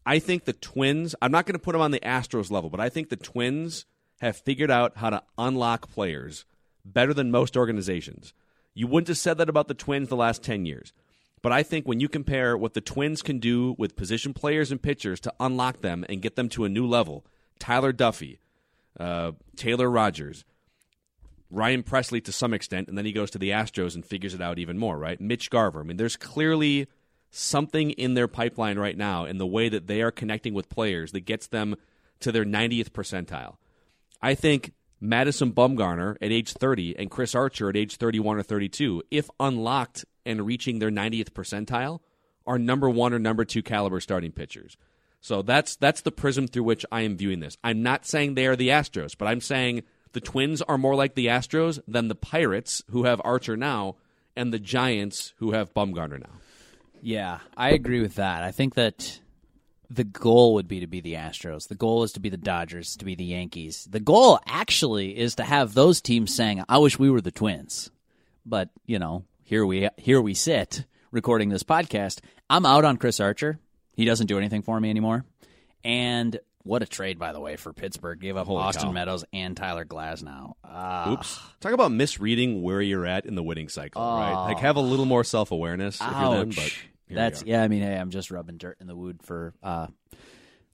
I 0.07 0.19
think 0.19 0.45
the 0.45 0.53
Twins, 0.53 1.15
I'm 1.23 1.33
not 1.33 1.47
going 1.47 1.55
to 1.55 1.63
put 1.65 1.73
them 1.73 1.81
on 1.81 1.91
the 1.91 2.01
Astros 2.01 2.51
level, 2.51 2.71
but 2.71 2.81
I 2.81 2.89
think 2.89 3.09
the 3.09 3.17
Twins 3.17 3.87
have 4.21 4.37
figured 4.37 4.71
out 4.71 4.97
how 4.97 5.11
to 5.11 5.23
unlock 5.39 5.89
players 5.91 6.45
better 6.85 7.15
than 7.15 7.31
most 7.31 7.57
organizations. 7.57 8.35
You 8.75 8.87
wouldn't 8.87 9.09
have 9.09 9.19
said 9.19 9.39
that 9.39 9.49
about 9.49 9.69
the 9.69 9.75
Twins 9.75 10.09
the 10.09 10.17
last 10.17 10.43
10 10.43 10.67
years. 10.67 10.93
But 11.43 11.53
I 11.53 11.63
think 11.63 11.87
when 11.87 12.01
you 12.01 12.09
compare 12.09 12.57
what 12.57 12.75
the 12.75 12.81
Twins 12.81 13.23
can 13.23 13.39
do 13.39 13.75
with 13.79 13.97
position 13.97 14.33
players 14.33 14.71
and 14.71 14.81
pitchers 14.81 15.21
to 15.21 15.35
unlock 15.39 15.81
them 15.81 16.05
and 16.09 16.23
get 16.23 16.37
them 16.37 16.49
to 16.51 16.65
a 16.65 16.71
new 16.71 16.87
level, 16.87 17.25
Tyler 17.59 17.93
Duffey, 17.93 18.39
uh, 18.99 19.33
Taylor 19.57 19.91
Rogers, 19.91 20.45
Ryan 21.51 21.83
Pressly 21.83 22.25
to 22.25 22.33
some 22.33 22.55
extent, 22.55 22.89
and 22.89 22.97
then 22.97 23.05
he 23.05 23.13
goes 23.13 23.31
to 23.33 23.39
the 23.39 23.51
Astros 23.51 23.95
and 23.95 24.05
figures 24.05 24.35
it 24.35 24.41
out 24.41 24.59
even 24.59 24.79
more, 24.79 24.99
right? 24.99 25.21
Mitch 25.21 25.51
Garver. 25.51 25.81
I 25.81 25.83
mean, 25.83 25.99
there's 25.99 26.17
clearly 26.17 26.89
something 27.35 27.91
in 27.91 28.15
their 28.15 28.29
pipeline 28.29 28.79
right 28.79 28.97
now 28.97 29.25
in 29.25 29.39
the 29.39 29.47
way 29.47 29.69
that 29.69 29.87
they 29.87 30.03
are 30.03 30.11
connecting 30.11 30.55
with 30.55 30.69
players 30.69 31.13
that 31.13 31.21
gets 31.21 31.49
them 31.49 31.75
to 32.21 32.31
their 32.31 32.45
90th 32.45 32.91
percentile. 32.91 33.57
I 34.23 34.35
think 34.35 34.73
Madison 35.01 35.53
Bumgarner 35.53 36.17
at 36.23 36.33
age 36.33 36.53
30 36.53 36.99
and 36.99 37.11
Chris 37.11 37.35
Archer 37.35 37.69
at 37.69 37.77
age 37.77 37.97
31 37.97 38.39
or 38.39 38.43
32, 38.43 39.03
if 39.11 39.29
unlocked 39.41 40.05
and 40.25 40.47
reaching 40.47 40.79
their 40.79 40.91
90th 40.91 41.31
percentile, 41.31 42.01
are 42.47 42.59
number 42.59 42.89
one 42.89 43.13
or 43.13 43.19
number 43.19 43.45
two 43.45 43.63
caliber 43.63 44.01
starting 44.01 44.33
pitchers. 44.33 44.77
So 45.21 45.43
that's 45.43 45.77
that's 45.77 46.03
the 46.03 46.13
prism 46.13 46.47
through 46.47 46.65
which 46.65 46.85
I 46.93 47.01
am 47.01 47.17
viewing 47.17 47.41
this. 47.41 47.57
I'm 47.65 47.83
not 47.83 48.07
saying 48.07 48.35
they 48.35 48.47
are 48.47 48.57
the 48.57 48.69
Astros, 48.69 49.17
but 49.17 49.27
I'm 49.27 49.41
saying 49.41 49.83
the 50.13 50.21
Twins 50.21 50.61
are 50.63 50.79
more 50.79 50.95
like 50.95 51.15
the 51.15 51.27
Astros 51.27 51.81
than 51.89 52.09
the 52.09 52.15
Pirates, 52.15 52.83
who 52.91 53.05
have 53.05 53.21
Archer 53.25 53.57
now, 53.57 53.97
and 54.37 54.53
the 54.53 54.59
Giants, 54.59 55.33
who 55.39 55.53
have 55.53 55.73
Bumgarner 55.75 56.21
now. 56.21 56.41
Yeah, 57.05 57.41
I 57.55 57.71
agree 57.71 58.01
with 58.01 58.15
that. 58.15 58.43
I 58.43 58.51
think 58.51 58.75
that 58.75 59.21
the 59.91 60.05
goal 60.05 60.55
would 60.55 60.67
be 60.67 60.81
to 60.81 60.87
be 60.87 61.01
the 61.01 61.15
Astros. 61.15 61.69
The 61.69 61.75
goal 61.75 62.03
is 62.03 62.13
to 62.13 62.21
be 62.21 62.31
the 62.31 62.39
Dodgers, 62.39 62.97
to 62.97 63.05
be 63.05 63.15
the 63.15 63.25
Yankees. 63.25 63.87
The 63.91 64.01
goal 64.01 64.39
actually 64.47 65.17
is 65.17 65.35
to 65.35 65.45
have 65.45 65.75
those 65.75 66.01
teams 66.01 66.35
saying, 66.35 66.65
"I 66.67 66.79
wish 66.79 66.99
we 66.99 67.11
were 67.11 67.21
the 67.21 67.31
Twins." 67.31 67.91
But, 68.47 68.71
you 68.87 68.99
know, 68.99 69.25
here 69.43 69.67
we 69.67 69.89
here 69.99 70.21
we 70.21 70.33
sit 70.33 70.87
recording 71.11 71.51
this 71.51 71.63
podcast. 71.63 72.21
I'm 72.49 72.65
out 72.65 72.85
on 72.85 72.97
Chris 72.97 73.21
Archer. 73.21 73.59
He 73.95 74.07
doesn't 74.07 74.27
do 74.27 74.39
anything 74.39 74.63
for 74.63 74.81
me 74.81 74.89
anymore. 74.89 75.25
And 75.85 76.39
what 76.63 76.83
a 76.83 76.87
trade 76.87 77.19
by 77.19 77.33
the 77.35 77.41
way 77.41 77.57
for 77.57 77.75
Pittsburgh. 77.75 78.19
Gave 78.19 78.39
up 78.39 78.47
Holy 78.47 78.63
Austin 78.63 78.87
cow. 78.87 78.93
Meadows 78.93 79.25
and 79.33 79.55
Tyler 79.55 79.85
Glasnow. 79.85 80.55
Uh, 80.65 81.11
Oops. 81.13 81.41
Talk 81.61 81.73
about 81.73 81.93
misreading 81.93 82.63
where 82.63 82.81
you're 82.81 83.07
at 83.07 83.27
in 83.27 83.35
the 83.35 83.43
winning 83.43 83.69
cycle, 83.69 84.03
right? 84.03 84.47
Like 84.47 84.59
have 84.61 84.77
a 84.77 84.81
little 84.81 85.05
more 85.05 85.25
self 85.25 85.53
awareness 85.53 86.01
if 86.01 86.07
you're 86.11 86.37
them, 86.37 86.51
but. 86.51 86.75
Here 87.07 87.17
That's 87.17 87.43
yeah. 87.45 87.63
I 87.63 87.69
mean, 87.69 87.83
hey, 87.83 87.97
I'm 87.97 88.11
just 88.11 88.31
rubbing 88.31 88.59
dirt 88.59 88.79
in 88.81 88.87
the 88.87 88.97
wood 88.97 89.21
for 89.23 89.55
uh, 89.63 89.89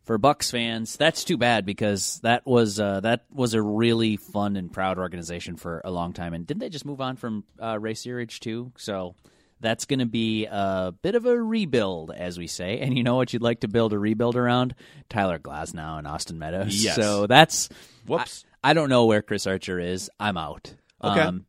for 0.04 0.18
Bucks 0.18 0.50
fans. 0.50 0.96
That's 0.96 1.24
too 1.24 1.36
bad 1.36 1.66
because 1.66 2.20
that 2.22 2.46
was 2.46 2.80
uh, 2.80 3.00
that 3.00 3.24
was 3.32 3.54
a 3.54 3.62
really 3.62 4.16
fun 4.16 4.56
and 4.56 4.72
proud 4.72 4.98
organization 4.98 5.56
for 5.56 5.80
a 5.84 5.90
long 5.90 6.12
time. 6.12 6.34
And 6.34 6.46
didn't 6.46 6.60
they 6.60 6.68
just 6.68 6.84
move 6.84 7.00
on 7.00 7.16
from 7.16 7.44
uh, 7.60 7.78
Ray 7.78 7.94
Searage 7.94 8.38
too? 8.40 8.72
So 8.76 9.14
that's 9.60 9.84
going 9.84 9.98
to 9.98 10.06
be 10.06 10.46
a 10.46 10.92
bit 11.02 11.14
of 11.14 11.26
a 11.26 11.40
rebuild, 11.40 12.10
as 12.10 12.38
we 12.38 12.46
say. 12.46 12.80
And 12.80 12.96
you 12.96 13.02
know 13.02 13.16
what 13.16 13.32
you'd 13.32 13.42
like 13.42 13.60
to 13.60 13.68
build 13.68 13.92
a 13.92 13.98
rebuild 13.98 14.36
around? 14.36 14.74
Tyler 15.08 15.38
Glasnow 15.38 15.98
and 15.98 16.06
Austin 16.06 16.38
Meadows. 16.38 16.82
Yes. 16.82 16.96
So 16.96 17.26
that's 17.26 17.68
Whoops. 18.06 18.44
I, 18.64 18.70
I 18.70 18.72
don't 18.72 18.88
know 18.88 19.06
where 19.06 19.22
Chris 19.22 19.46
Archer 19.46 19.78
is. 19.78 20.10
I'm 20.18 20.36
out. 20.36 20.74
Okay. 21.02 21.20
Um, 21.20 21.46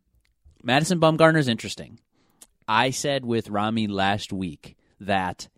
Madison 0.64 1.00
Bumgarner's 1.00 1.48
interesting. 1.48 2.00
I 2.68 2.92
said 2.92 3.26
with 3.26 3.50
Rami 3.50 3.88
last 3.88 4.32
week 4.32 4.76
that 5.00 5.50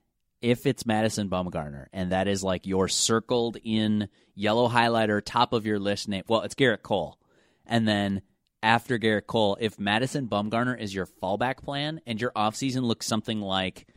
if 0.42 0.66
it's 0.66 0.86
Madison 0.86 1.30
Bumgarner 1.30 1.88
and 1.94 2.12
that 2.12 2.28
is 2.28 2.44
like 2.44 2.66
your 2.66 2.88
circled 2.88 3.58
in 3.64 4.10
yellow 4.36 4.68
highlighter 4.68 5.22
top 5.24 5.54
of 5.54 5.66
your 5.66 5.80
list 5.80 6.08
name, 6.08 6.24
well, 6.28 6.42
it's 6.42 6.56
Gerrit 6.56 6.82
Cole. 6.82 7.18
And 7.66 7.88
then 7.88 8.22
after 8.62 8.98
Gerrit 8.98 9.28
Cole, 9.28 9.58
if 9.60 9.80
Madison 9.80 10.28
Bumgarner 10.28 10.80
is 10.80 10.94
your 10.94 11.08
fallback 11.22 11.58
plan 11.58 12.02
and 12.06 12.20
your 12.20 12.32
offseason 12.32 12.82
looks 12.82 13.06
something 13.06 13.42
like 13.42 13.88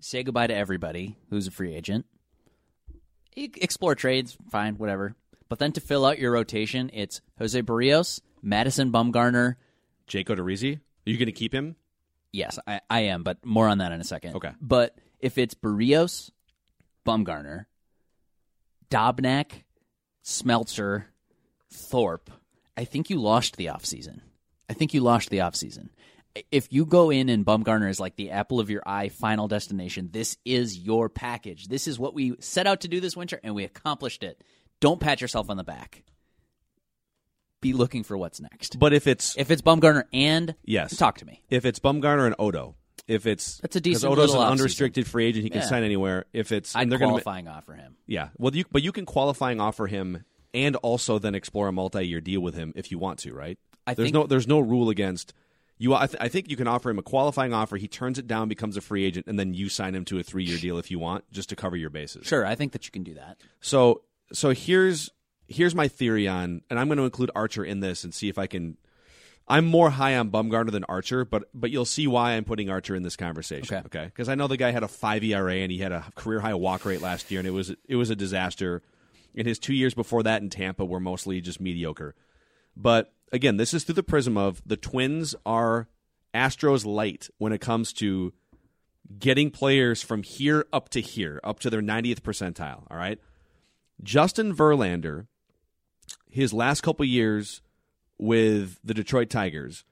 say 0.00 0.22
goodbye 0.22 0.46
to 0.46 0.54
everybody 0.54 1.16
who's 1.30 1.46
a 1.46 1.50
free 1.50 1.74
agent, 1.74 2.06
explore 3.36 3.94
trades, 3.94 4.36
fine, 4.50 4.76
whatever. 4.78 5.14
But 5.48 5.58
then 5.58 5.72
to 5.72 5.80
fill 5.80 6.04
out 6.04 6.18
your 6.18 6.32
rotation, 6.32 6.90
it's 6.92 7.20
Jose 7.38 7.60
Berrios, 7.62 8.20
Madison 8.42 8.90
Bumgarner. 8.90 9.56
Jake 10.06 10.28
Odorizzi, 10.28 10.80
are 11.06 11.10
you 11.10 11.18
going 11.18 11.26
to 11.26 11.32
keep 11.32 11.54
him? 11.54 11.76
Yes, 12.32 12.58
I, 12.66 12.80
I 12.90 13.00
am, 13.00 13.22
but 13.22 13.44
more 13.44 13.68
on 13.68 13.78
that 13.78 13.92
in 13.92 14.00
a 14.00 14.04
second. 14.04 14.36
Okay. 14.36 14.50
But 14.60 14.98
if 15.20 15.38
it's 15.38 15.54
Berrios, 15.54 16.30
Bumgarner, 17.06 17.66
Dobnak, 18.90 19.62
Smeltzer, 20.24 21.04
Thorpe, 21.72 22.30
I 22.76 22.84
think 22.84 23.08
you 23.10 23.18
lost 23.20 23.56
the 23.56 23.66
offseason. 23.66 24.20
I 24.68 24.74
think 24.74 24.92
you 24.92 25.00
lost 25.00 25.30
the 25.30 25.38
offseason. 25.38 25.88
If 26.50 26.70
you 26.70 26.84
go 26.84 27.10
in 27.10 27.30
and 27.30 27.46
Bumgarner 27.46 27.88
is 27.88 27.98
like 27.98 28.16
the 28.16 28.32
apple 28.32 28.60
of 28.60 28.68
your 28.68 28.82
eye, 28.84 29.08
final 29.08 29.48
destination, 29.48 30.10
this 30.12 30.36
is 30.44 30.76
your 30.76 31.08
package. 31.08 31.68
This 31.68 31.86
is 31.88 31.98
what 31.98 32.12
we 32.12 32.36
set 32.40 32.66
out 32.66 32.82
to 32.82 32.88
do 32.88 33.00
this 33.00 33.16
winter, 33.16 33.40
and 33.42 33.54
we 33.54 33.64
accomplished 33.64 34.22
it. 34.22 34.42
Don't 34.80 35.00
pat 35.00 35.22
yourself 35.22 35.48
on 35.48 35.56
the 35.56 35.64
back. 35.64 36.02
Be 37.60 37.72
looking 37.72 38.02
for 38.02 38.16
what's 38.18 38.40
next. 38.40 38.78
But 38.78 38.92
if 38.92 39.06
it's 39.06 39.36
If 39.36 39.50
it's 39.50 39.62
Bumgarner 39.62 40.04
and 40.12 40.54
Yes. 40.64 40.96
talk 40.96 41.18
to 41.18 41.24
me. 41.24 41.42
if 41.50 41.64
it's 41.64 41.78
Bumgarner 41.78 42.26
and 42.26 42.34
Odo, 42.38 42.74
if 43.08 43.26
it's 43.26 43.58
That's 43.58 43.76
a 43.76 43.80
decent 43.80 44.12
Odo's 44.12 44.34
an 44.34 44.40
unrestricted 44.40 45.06
free 45.06 45.26
agent, 45.26 45.44
he 45.44 45.50
can 45.50 45.62
Yeah. 45.62 45.66
sign 45.68 45.82
anywhere. 45.82 46.26
If 46.32 46.52
it's 46.52 46.76
I'd 46.76 46.82
and 46.82 46.92
they're 46.92 46.98
gonna 46.98 47.12
qualifying 47.12 47.48
offer 47.48 47.74
him. 47.74 47.96
Yeah, 48.06 48.28
well, 48.36 48.54
you 48.54 48.64
but 48.70 48.82
you 48.82 48.92
can 48.92 49.06
qualifying 49.06 49.60
offer 49.60 49.86
him 49.86 50.24
and 50.52 50.76
also 50.76 51.18
then 51.18 51.34
explore 51.34 51.68
a 51.68 51.72
multi-year 51.72 52.20
deal 52.20 52.40
with 52.40 52.54
him 52.54 52.72
if 52.76 52.90
you 52.90 52.98
want 52.98 53.18
to, 53.20 53.32
right? 53.34 53.58
I 53.86 53.94
there's 53.94 54.06
think- 54.06 54.14
no 54.14 54.26
there's 54.26 54.46
no 54.48 54.58
rule 54.60 54.90
against 54.90 55.32
you. 55.78 55.94
I, 55.94 56.06
th- 56.06 56.18
I 56.20 56.28
think 56.28 56.50
you 56.50 56.56
can 56.56 56.66
offer 56.68 56.90
him 56.90 56.98
a 56.98 57.02
qualifying 57.02 57.54
offer. 57.54 57.76
He 57.78 57.88
turns 57.88 58.18
it 58.18 58.26
down, 58.26 58.48
becomes 58.48 58.76
a 58.76 58.80
free 58.82 59.04
agent, 59.04 59.26
and 59.28 59.38
then 59.38 59.54
you 59.54 59.68
sign 59.70 59.94
him 59.94 60.04
to 60.06 60.18
a 60.18 60.22
three-year 60.22 60.58
deal 60.58 60.76
if 60.78 60.90
you 60.90 60.98
want, 60.98 61.24
just 61.32 61.48
to 61.50 61.56
cover 61.56 61.76
your 61.76 61.90
bases. 61.90 62.26
Sure, 62.26 62.44
I 62.44 62.54
think 62.54 62.72
that 62.72 62.84
you 62.84 62.90
can 62.90 63.02
do 63.02 63.14
that. 63.14 63.38
So 63.60 64.02
so 64.32 64.50
here's 64.50 65.10
here's 65.48 65.74
my 65.74 65.88
theory 65.88 66.28
on, 66.28 66.62
and 66.70 66.78
I'm 66.78 66.88
going 66.88 66.98
to 66.98 67.04
include 67.04 67.30
Archer 67.34 67.64
in 67.64 67.80
this 67.80 68.04
and 68.04 68.12
see 68.12 68.28
if 68.28 68.38
I 68.38 68.46
can. 68.46 68.76
I'm 69.48 69.64
more 69.64 69.90
high 69.90 70.16
on 70.16 70.30
Bumgarner 70.30 70.72
than 70.72 70.84
Archer, 70.84 71.24
but 71.24 71.48
but 71.54 71.70
you'll 71.70 71.84
see 71.84 72.06
why 72.06 72.32
I'm 72.32 72.44
putting 72.44 72.68
Archer 72.68 72.94
in 72.94 73.02
this 73.02 73.16
conversation. 73.16 73.76
Okay. 73.76 73.86
Okay, 73.86 74.04
because 74.06 74.28
I 74.28 74.34
know 74.34 74.48
the 74.48 74.56
guy 74.56 74.72
had 74.72 74.82
a 74.82 74.88
five 74.88 75.22
ERA 75.22 75.54
and 75.54 75.70
he 75.70 75.78
had 75.78 75.92
a 75.92 76.04
career 76.16 76.40
high 76.40 76.54
walk 76.54 76.84
rate 76.84 77.00
last 77.00 77.30
year, 77.30 77.40
and 77.40 77.46
it 77.46 77.52
was 77.52 77.74
it 77.88 77.96
was 77.96 78.10
a 78.10 78.16
disaster. 78.16 78.82
And 79.36 79.46
his 79.46 79.58
two 79.58 79.74
years 79.74 79.92
before 79.92 80.22
that 80.22 80.40
in 80.40 80.48
Tampa 80.48 80.84
were 80.84 80.98
mostly 80.98 81.42
just 81.42 81.60
mediocre. 81.60 82.14
But 82.74 83.12
again, 83.32 83.58
this 83.58 83.74
is 83.74 83.84
through 83.84 83.96
the 83.96 84.02
prism 84.02 84.36
of 84.38 84.62
the 84.64 84.78
Twins 84.78 85.34
are 85.44 85.88
Astros 86.34 86.84
light 86.86 87.28
when 87.38 87.52
it 87.52 87.60
comes 87.60 87.92
to 87.94 88.32
getting 89.18 89.50
players 89.50 90.02
from 90.02 90.22
here 90.22 90.66
up 90.72 90.88
to 90.90 91.00
here, 91.00 91.40
up 91.44 91.60
to 91.60 91.70
their 91.70 91.82
90th 91.82 92.20
percentile. 92.20 92.84
All 92.90 92.96
right. 92.96 93.18
Justin 94.02 94.54
Verlander, 94.54 95.26
his 96.36 96.52
last 96.52 96.82
couple 96.82 97.04
years 97.06 97.62
with 98.18 98.78
the 98.84 98.92
Detroit 98.92 99.30
Tigers, 99.30 99.84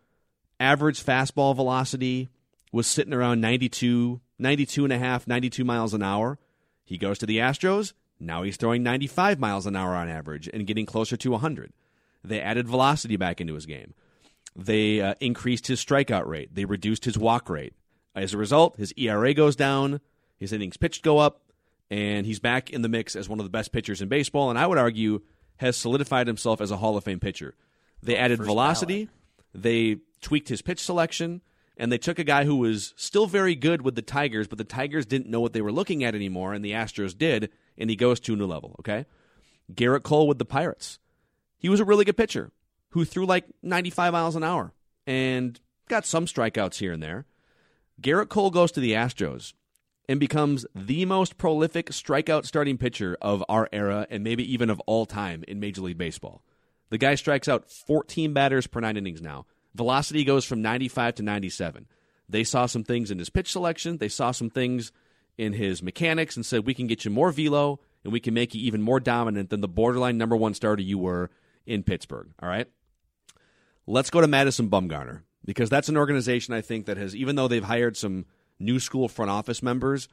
average 0.61 1.03
fastball 1.03 1.57
velocity 1.57 2.29
was 2.71 2.87
sitting 2.87 3.15
around 3.15 3.41
92, 3.41 4.21
92 4.39 4.85
and 4.85 4.93
a 4.93 4.99
half, 4.99 5.27
92 5.27 5.65
miles 5.65 5.95
an 5.95 6.03
hour. 6.03 6.39
He 6.85 6.99
goes 6.99 7.19
to 7.19 7.27
the 7.27 7.39
Astros. 7.39 7.95
Now 8.21 8.43
he's 8.43 8.59
throwing 8.59 8.83
95 8.83 9.41
miles 9.41 9.65
an 9.65 9.75
hour 9.75 9.95
on 9.95 10.11
average 10.11 10.49
and 10.53 10.67
getting 10.67 10.85
closer 10.85 11.17
to 11.17 11.31
100. 11.31 11.73
They 12.23 12.43
added 12.43 12.69
velocity 12.69 13.17
back 13.17 13.41
into 13.41 13.55
his 13.55 13.65
game. 13.65 13.95
They 14.55 15.01
uh, 15.01 15.15
increased 15.21 15.67
his 15.67 15.83
strikeout 15.83 16.27
rate. 16.27 16.55
They 16.55 16.67
reduced 16.67 17.07
his 17.07 17.17
walk 17.17 17.49
rate. 17.49 17.73
As 18.15 18.35
a 18.35 18.39
result, 18.39 18.77
his 18.77 18.93
ERA 18.99 19.33
goes 19.33 19.57
down, 19.57 20.01
his 20.37 20.53
innings 20.53 20.77
pitched 20.77 21.03
go 21.03 21.19
up, 21.19 21.41
and 21.91 22.27
he's 22.27 22.39
back 22.39 22.69
in 22.69 22.83
the 22.83 22.89
mix 22.89 23.17
as 23.17 23.31
one 23.31 23.41
of 23.41 23.47
the 23.47 23.51
best 23.51 23.73
pitchers 23.73 24.03
in 24.03 24.09
baseball. 24.09 24.51
And 24.51 24.59
I 24.59 24.67
would 24.67 24.79
argue 24.79 25.23
has 25.59 25.77
solidified 25.77 26.27
himself 26.27 26.61
as 26.61 26.71
a 26.71 26.77
Hall 26.77 26.97
of 26.97 27.05
Fame 27.05 27.21
pitcher. 27.21 27.55
They 28.03 28.17
added 28.17 28.43
velocity, 28.43 29.09
they 29.55 29.99
tweaked 30.21 30.49
his 30.49 30.63
pitch 30.63 30.81
selection, 30.81 31.41
and 31.77 31.91
they 31.91 31.99
took 31.99 32.19
a 32.19 32.25
guy 32.25 32.45
who 32.45 32.57
was 32.57 32.95
still 32.97 33.27
very 33.27 33.55
good 33.55 33.83
with 33.83 33.95
the 33.95 34.03
Tigers, 34.03 34.47
but 34.47 34.59
the 34.59 34.65
Tigers 34.65 35.07
didn't 35.07 35.31
know 35.31 35.41
what 35.41 35.53
they 35.53 35.63
were 35.63 35.73
looking 35.73 36.05
at 36.05 36.15
anymore, 36.15 36.53
and 36.53 36.65
the 36.65 36.73
Astros 36.73 37.17
did, 37.17 37.51
and 37.79 37.91
he 37.91 37.97
goes 37.97 38.21
to 38.21 38.35
a 38.35 38.37
new 38.37 38.47
level. 38.47 38.77
Okay, 38.81 39.07
Gerrit 39.73 40.03
Cole 40.03 40.29
with 40.29 40.39
the 40.39 40.45
Pirates. 40.45 40.99
He 41.59 41.69
was 41.69 41.81
a 41.81 41.85
really 41.85 42.05
good 42.05 42.17
pitcher 42.17 42.53
who 42.91 43.05
threw 43.05 43.27
like 43.27 43.47
95 43.63 44.13
miles 44.13 44.37
an 44.37 44.45
hour 44.45 44.73
and 45.07 45.59
got 45.89 46.05
some 46.07 46.27
strikeouts 46.27 46.77
here 46.77 46.93
and 46.93 47.03
there. 47.03 47.27
Gerrit 48.01 48.29
Cole 48.29 48.51
goes 48.51 48.71
to 48.73 48.81
the 48.81 48.93
Astros 48.93 49.53
and 50.09 50.21
becomes 50.21 50.67
the 50.75 51.05
most 51.05 51.39
prolific 51.39 51.91
strikeout 51.91 52.45
starting 52.45 52.79
pitcher 52.79 53.17
of 53.23 53.43
our 53.49 53.69
era 53.73 54.07
and 54.11 54.23
maybe 54.23 54.51
even 54.53 54.71
of 54.71 54.81
all 54.81 55.07
time 55.07 55.45
in 55.49 55.61
Major 55.61 55.83
League 55.83 55.99
Baseball. 55.99 56.43
The 56.91 56.99
guy 56.99 57.15
strikes 57.15 57.49
out 57.49 57.71
14 57.71 58.33
batters 58.33 58.67
per 58.67 58.81
nine 58.81 58.97
innings 58.97 59.23
now. 59.23 59.47
Velocity 59.75 60.25
goes 60.25 60.45
from 60.45 60.63
95 60.63 61.17
to 61.17 61.23
97. 61.23 61.87
They 62.29 62.45
saw 62.45 62.67
some 62.67 62.85
things 62.85 63.11
in 63.11 63.19
his 63.19 63.31
pitch 63.31 63.51
selection, 63.51 63.99
they 63.99 64.09
saw 64.09 64.31
some 64.31 64.51
things 64.51 64.93
in 65.37 65.53
his 65.53 65.83
mechanics 65.83 66.37
and 66.37 66.47
said, 66.47 66.67
We 66.67 66.75
can 66.75 66.87
get 66.87 67.05
you 67.05 67.11
more 67.11 67.33
velo 67.33 67.81
and 68.05 68.13
we 68.13 68.21
can 68.21 68.35
make 68.35 68.55
you 68.55 68.63
even 68.63 68.83
more 68.83 69.01
dominant 69.01 69.51
than 69.51 69.61
the 69.61 69.69
borderline 69.69 70.19
number 70.19 70.37
one 70.37 70.55
starter 70.55 70.83
you 70.83 70.99
were 70.99 71.31
in 71.67 71.83
Pittsburgh. 71.83 72.29
All 72.41 72.49
right? 72.49 72.69
Let's 73.87 74.11
go 74.11 74.21
to 74.21 74.27
Madison 74.29 74.71
Bumgarner 74.71 75.23
because 75.45 75.69
that's 75.69 75.89
an 75.89 75.97
organization 75.97 76.55
I 76.55 76.61
think 76.61 76.87
that 76.87 76.97
has, 76.97 77.15
even 77.15 77.37
though 77.37 77.49
they've 77.49 77.65
hired 77.65 77.97
some 77.97 78.27
new 78.59 78.79
school 78.81 79.09
front 79.09 79.31
office 79.31 79.63
members, 79.63 80.09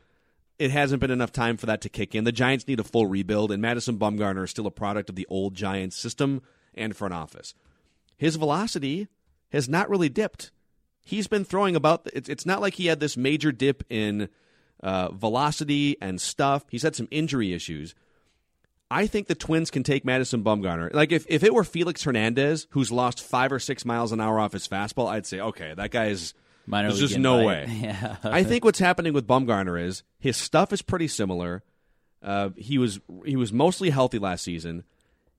it 0.60 0.72
hasn't 0.72 1.00
been 1.02 1.12
enough 1.12 1.32
time 1.32 1.58
for 1.58 1.66
that 1.66 1.82
to 1.82 1.90
kick 1.90 2.14
in. 2.14 2.24
The 2.24 2.32
Giants 2.32 2.68
need 2.68 2.80
a 2.80 2.84
full 2.84 3.08
rebuild, 3.08 3.52
and 3.52 3.62
Madison 3.62 3.98
Bumgarner 3.98 4.44
is 4.44 4.52
still 4.52 4.68
a 4.68 4.72
product 4.72 5.10
of 5.10 5.16
the 5.16 5.28
old 5.30 5.56
Giants 5.56 5.98
system 5.98 6.42
and 6.76 6.96
front 6.96 7.14
office. 7.14 7.54
His 8.18 8.36
velocity 8.36 9.08
has 9.52 9.68
not 9.68 9.90
really 9.90 10.10
dipped. 10.10 10.52
He's 11.04 11.28
been 11.28 11.44
throwing 11.44 11.76
about. 11.76 12.08
It's, 12.14 12.46
not 12.46 12.62
like 12.62 12.76
he 12.76 12.86
had 12.86 13.00
this 13.00 13.18
major 13.18 13.52
dip 13.52 13.84
in 13.90 14.30
uh, 14.84 15.12
velocity 15.12 15.98
and 16.00 16.22
stuff. 16.22 16.66
He's 16.70 16.84
had 16.84 16.96
some 16.96 17.08
injury 17.10 17.54
issues. 17.54 17.96
I 18.92 19.08
think 19.08 19.28
the 19.28 19.36
Twins 19.36 19.72
can 19.72 19.84
take 19.84 20.06
Madison 20.06 20.44
Bumgarner. 20.44 20.94
Like 20.94 21.12
if, 21.12 21.26
if 21.30 21.44
it 21.44 21.54
were 21.54 21.64
Felix 21.64 22.04
Hernandez, 22.04 22.68
who's 22.72 22.92
lost 22.92 23.24
five 23.24 23.52
or 23.52 23.60
six 23.60 23.86
miles 23.86 24.12
an 24.12 24.22
hour 24.22 24.40
off 24.40 24.54
his 24.54 24.68
fastball, 24.68 25.10
I'd 25.10 25.26
say, 25.26 25.40
okay, 25.40 25.74
that 25.76 25.92
guy 25.92 26.08
is. 26.08 26.34
Minor 26.72 26.88
there's 26.88 27.02
just 27.02 27.18
no 27.18 27.40
invite. 27.40 27.68
way. 27.68 27.80
Yeah. 27.82 28.16
I 28.24 28.44
think 28.44 28.64
what's 28.64 28.80
happening 28.80 29.12
with 29.14 29.28
Bumgarner 29.28 29.80
is 29.80 30.04
his 30.20 30.38
stuff 30.38 30.72
is 30.72 30.82
pretty 30.82 31.10
similar. 31.10 31.64
Uh, 32.24 32.52
he 32.56 32.78
was 32.78 33.02
he 33.26 33.36
was 33.36 33.52
mostly 33.52 33.90
healthy 33.90 34.18
last 34.20 34.44
season. 34.44 34.86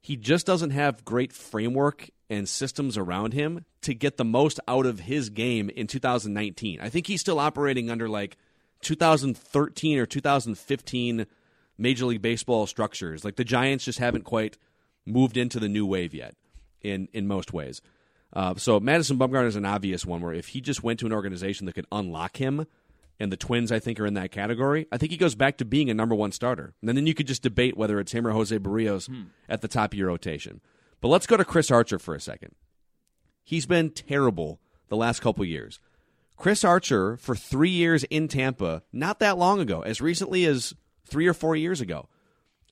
He 0.01 0.17
just 0.17 0.45
doesn't 0.45 0.71
have 0.71 1.05
great 1.07 1.33
framework 1.33 2.11
and 2.29 2.47
systems 2.47 2.99
around 2.99 3.33
him 3.33 3.65
to 3.81 3.95
get 3.95 4.19
the 4.19 4.25
most 4.25 4.61
out 4.69 4.85
of 4.85 5.01
his 5.01 5.31
game 5.31 5.71
in 5.71 5.87
2019. 5.87 6.81
I 6.81 6.89
think 6.91 7.07
he's 7.07 7.21
still 7.21 7.39
operating 7.39 7.89
under 7.89 8.09
like 8.09 8.37
2013 8.83 9.99
or 9.99 10.07
2015 10.07 11.27
Major 11.79 12.05
League 12.05 12.21
Baseball 12.21 12.67
structures. 12.67 13.25
Like 13.25 13.37
the 13.37 13.45
Giants 13.45 13.85
just 13.87 14.01
haven't 14.01 14.25
quite 14.25 14.59
moved 15.07 15.37
into 15.39 15.59
the 15.59 15.69
new 15.69 15.87
wave 15.87 16.13
yet 16.13 16.35
in 16.83 17.09
in 17.15 17.27
most 17.27 17.55
ways. 17.55 17.81
Uh, 18.33 18.55
so 18.57 18.81
Madison 18.81 19.19
Bumgarner 19.19 19.47
is 19.47 19.57
an 19.57 19.65
obvious 19.65 20.07
one 20.07 20.21
where 20.21 20.33
if 20.33 20.49
he 20.49 20.61
just 20.61 20.83
went 20.83 21.01
to 21.01 21.07
an 21.07 21.13
organization 21.13 21.67
that 21.67 21.75
could 21.75 21.87
unlock 21.93 22.39
him, 22.39 22.67
and 23.21 23.31
the 23.31 23.37
Twins 23.37 23.71
I 23.71 23.79
think 23.79 24.01
are 24.01 24.07
in 24.07 24.15
that 24.15 24.33
category, 24.33 24.89
I 24.91 24.99
think 24.99 25.13
he 25.13 25.19
goes 25.19 25.35
back 25.37 25.59
to 25.59 25.65
being 25.65 25.91
a 25.91 25.95
number 25.95 26.15
one 26.15 26.33
starter. 26.33 26.75
And 26.81 26.97
then 26.97 27.07
you 27.07 27.15
could 27.15 27.29
just 27.29 27.43
debate 27.43 27.77
whether 27.77 28.01
it's 28.01 28.13
him 28.13 28.27
or 28.27 28.33
Jose 28.33 28.59
Berrios 28.59 29.09
at 29.49 29.61
the 29.61 29.69
top 29.69 29.93
of 29.93 29.99
your 29.99 30.09
rotation. 30.09 30.61
But 31.01 31.09
let's 31.09 31.27
go 31.27 31.37
to 31.37 31.45
Chris 31.45 31.71
Archer 31.71 31.99
for 31.99 32.15
a 32.15 32.21
second. 32.21 32.55
He's 33.45 33.67
been 33.67 33.91
terrible 33.91 34.61
the 34.89 34.97
last 34.97 35.21
couple 35.21 35.45
years. 35.45 35.79
Chris 36.37 36.65
Archer 36.65 37.17
for 37.17 37.37
three 37.37 37.71
years 37.71 38.03
in 38.05 38.27
Tampa, 38.27 38.83
not 38.93 39.21
that 39.21 39.39
long 39.39 39.61
ago, 39.61 39.83
as 39.83 40.01
recently 40.01 40.45
as 40.45 40.75
three 41.07 41.27
or 41.29 41.35
four 41.35 41.55
years 41.55 41.81
ago, 41.81 42.09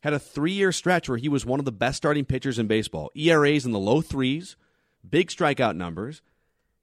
had 0.00 0.12
a 0.12 0.18
three 0.18 0.52
year 0.52 0.72
stretch 0.72 1.08
where 1.08 1.18
he 1.18 1.28
was 1.28 1.46
one 1.46 1.60
of 1.60 1.64
the 1.64 1.72
best 1.72 1.98
starting 1.98 2.24
pitchers 2.24 2.58
in 2.58 2.66
baseball. 2.66 3.10
ERAs 3.14 3.66
in 3.66 3.72
the 3.72 3.78
low 3.78 4.00
threes, 4.00 4.56
big 5.08 5.28
strikeout 5.28 5.76
numbers. 5.76 6.22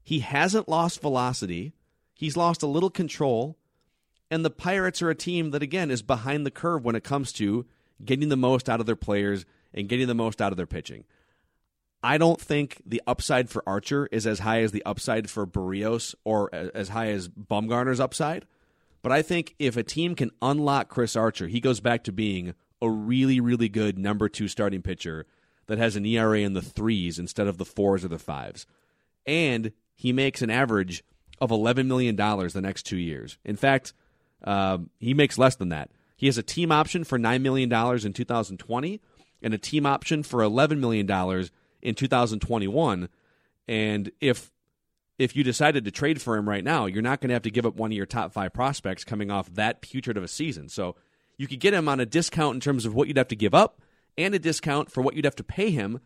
He 0.04 0.20
hasn't 0.20 0.70
lost 0.70 1.02
velocity. 1.02 1.74
He's 2.14 2.38
lost 2.38 2.64
a 2.64 2.68
little 2.68 2.90
control. 2.90 3.58
And 4.30 4.44
the 4.44 4.50
Pirates 4.50 5.02
are 5.02 5.10
a 5.10 5.16
team 5.16 5.52
that, 5.52 5.64
again, 5.64 5.92
is 5.92 6.02
behind 6.02 6.46
the 6.46 6.52
curve 6.52 6.84
when 6.84 6.96
it 6.96 7.04
comes 7.04 7.32
to 7.34 7.66
getting 8.04 8.30
the 8.30 8.38
most 8.38 8.70
out 8.70 8.80
of 8.80 8.86
their 8.86 8.96
players 8.96 9.46
and 9.74 9.90
getting 9.90 10.08
the 10.08 10.16
most 10.16 10.42
out 10.42 10.52
of 10.52 10.58
their 10.58 10.66
pitching. 10.66 11.06
I 12.04 12.18
don't 12.18 12.40
think 12.40 12.82
the 12.86 13.02
upside 13.08 13.50
for 13.50 13.64
Archer 13.68 14.08
is 14.12 14.28
as 14.28 14.40
high 14.40 14.62
as 14.62 14.72
the 14.72 14.86
upside 14.86 15.30
for 15.30 15.48
Berrios 15.48 16.14
or 16.24 16.54
as 16.54 16.90
high 16.90 17.10
as 17.10 17.28
Bumgarner's 17.28 18.00
upside. 18.00 18.46
But 19.02 19.12
I 19.12 19.22
think 19.22 19.56
if 19.60 19.78
a 19.78 19.84
team 19.84 20.16
can 20.16 20.32
unlock 20.42 20.90
Chris 20.90 21.16
Archer, 21.16 21.48
he 21.48 21.60
goes 21.60 21.80
back 21.80 22.04
to 22.04 22.12
being 22.12 22.54
a 22.82 22.90
really, 22.90 23.40
really 23.40 23.70
good 23.70 23.98
number 23.98 24.30
two 24.30 24.48
starting 24.48 24.82
pitcher 24.82 25.26
that 25.68 25.78
has 25.78 25.96
an 25.96 26.06
ERA 26.06 26.40
in 26.40 26.54
the 26.54 26.62
threes 26.62 27.20
instead 27.20 27.48
of 27.48 27.58
the 27.58 27.66
fours 27.66 28.04
or 28.04 28.08
the 28.08 28.20
fives. 28.20 28.66
And 29.26 29.74
he 29.96 30.14
makes 30.14 30.42
an 30.42 30.50
average 30.50 31.04
of 31.40 31.50
$11 31.50 31.86
million 31.86 32.16
the 32.16 32.62
next 32.62 32.84
two 32.84 32.98
years. 32.98 33.38
In 33.44 33.56
fact, 33.56 33.94
um, 34.44 34.90
he 35.00 35.14
makes 35.14 35.38
less 35.38 35.56
than 35.56 35.70
that. 35.70 35.92
He 36.16 36.26
has 36.26 36.38
a 36.38 36.44
team 36.44 36.72
option 36.72 37.04
for 37.04 37.20
$9 37.20 37.42
million 37.42 37.72
in 37.72 38.14
2020 38.14 39.02
and 39.42 39.54
a 39.54 39.58
team 39.58 39.86
option 39.86 40.24
for 40.24 40.40
$11 40.40 40.80
million 40.80 41.10
in 41.82 41.96
2021. 41.96 43.10
And 43.68 44.12
if 44.20 44.52
if 45.20 45.36
you 45.36 45.44
decided 45.44 45.84
to 45.84 45.90
trade 45.90 46.22
for 46.22 46.38
him 46.38 46.48
right 46.48 46.64
now, 46.64 46.86
you're 46.86 47.02
not 47.02 47.22
going 47.22 47.30
to 47.30 47.34
have 47.34 47.42
to 47.42 47.50
give 47.50 47.66
up 47.66 47.76
one 47.76 47.92
of 47.92 47.98
your 47.98 48.06
top 48.06 48.32
five 48.32 48.54
prospects 48.54 49.04
coming 49.04 49.32
off 49.32 49.52
that 49.56 49.82
putrid 49.82 50.16
of 50.16 50.24
a 50.24 50.28
season. 50.28 50.70
So 50.70 50.96
you 51.38 51.48
could 51.48 51.60
get 51.60 51.74
him 51.74 51.90
on 51.90 52.00
a 52.00 52.06
discount 52.06 52.54
in 52.54 52.60
terms 52.60 52.86
of 52.86 52.94
what 52.94 53.08
you'd 53.08 53.18
have 53.18 53.28
to 53.30 53.36
give 53.36 53.56
up 53.56 53.82
and 54.18 54.34
a 54.34 54.40
discount 54.40 54.92
for 54.92 55.02
what 55.02 55.16
you'd 55.16 55.26
have 55.26 55.36
to 55.36 55.44
pay 55.44 55.70
him. 55.72 56.00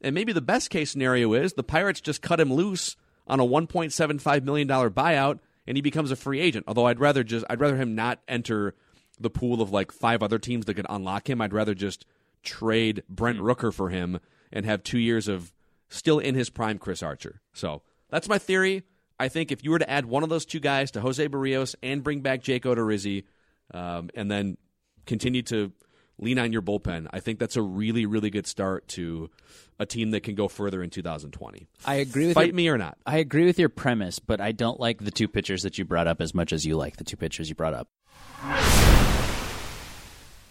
And 0.00 0.14
maybe 0.14 0.32
the 0.32 0.40
best 0.40 0.70
case 0.70 0.90
scenario 0.90 1.32
is 1.32 1.52
the 1.52 1.62
Pirates 1.62 2.00
just 2.00 2.22
cut 2.22 2.40
him 2.40 2.52
loose 2.52 2.96
on 3.26 3.40
a 3.40 3.44
$1.75 3.44 4.42
million 4.44 4.68
buyout 4.68 5.38
and 5.66 5.76
he 5.76 5.80
becomes 5.80 6.10
a 6.10 6.16
free 6.16 6.40
agent. 6.40 6.64
Although 6.66 6.86
I'd 6.86 7.00
rather 7.00 7.22
just 7.22 7.44
I'd 7.48 7.60
rather 7.60 7.76
him 7.76 7.94
not 7.94 8.20
enter 8.26 8.74
the 9.20 9.30
pool 9.30 9.62
of 9.62 9.70
like 9.70 9.92
five 9.92 10.22
other 10.22 10.38
teams 10.38 10.66
that 10.66 10.74
could 10.74 10.86
unlock 10.88 11.30
him. 11.30 11.40
I'd 11.40 11.52
rather 11.52 11.74
just 11.74 12.04
trade 12.42 13.02
Brent 13.08 13.38
mm. 13.38 13.42
Rooker 13.42 13.72
for 13.72 13.90
him 13.90 14.18
and 14.52 14.66
have 14.66 14.82
two 14.82 14.98
years 14.98 15.28
of 15.28 15.52
still 15.88 16.18
in 16.18 16.34
his 16.34 16.50
prime 16.50 16.78
Chris 16.78 17.02
Archer. 17.02 17.40
So 17.52 17.82
that's 18.10 18.28
my 18.28 18.38
theory. 18.38 18.82
I 19.20 19.28
think 19.28 19.52
if 19.52 19.62
you 19.62 19.70
were 19.70 19.78
to 19.78 19.88
add 19.88 20.06
one 20.06 20.24
of 20.24 20.28
those 20.28 20.44
two 20.44 20.58
guys 20.58 20.90
to 20.92 21.00
Jose 21.00 21.28
Berrios 21.28 21.76
and 21.82 22.02
bring 22.02 22.20
back 22.22 22.42
Jake 22.42 22.64
Odorizzi, 22.64 23.24
um, 23.72 24.10
and 24.14 24.30
then 24.30 24.56
continue 25.06 25.42
to 25.42 25.72
lean 26.18 26.38
on 26.38 26.52
your 26.52 26.62
bullpen, 26.62 27.08
I 27.12 27.20
think 27.20 27.38
that's 27.38 27.56
a 27.56 27.62
really, 27.62 28.06
really 28.06 28.30
good 28.30 28.46
start 28.46 28.88
to 28.88 29.30
a 29.78 29.86
team 29.86 30.12
that 30.12 30.22
can 30.22 30.34
go 30.34 30.48
further 30.48 30.82
in 30.82 30.90
2020. 30.90 31.66
I 31.84 31.96
agree 31.96 32.26
with 32.26 32.34
fight 32.34 32.48
your, 32.48 32.54
me 32.54 32.68
or 32.68 32.78
not. 32.78 32.98
I 33.04 33.18
agree 33.18 33.44
with 33.44 33.58
your 33.58 33.68
premise, 33.68 34.18
but 34.18 34.40
I 34.40 34.52
don't 34.52 34.78
like 34.78 34.98
the 35.04 35.10
two 35.10 35.28
pitchers 35.28 35.62
that 35.62 35.78
you 35.78 35.84
brought 35.84 36.06
up 36.06 36.20
as 36.20 36.34
much 36.34 36.52
as 36.52 36.64
you 36.64 36.76
like 36.76 36.96
the 36.96 37.04
two 37.04 37.16
pitchers 37.16 37.48
you 37.48 37.54
brought 37.54 37.74
up. 37.74 37.88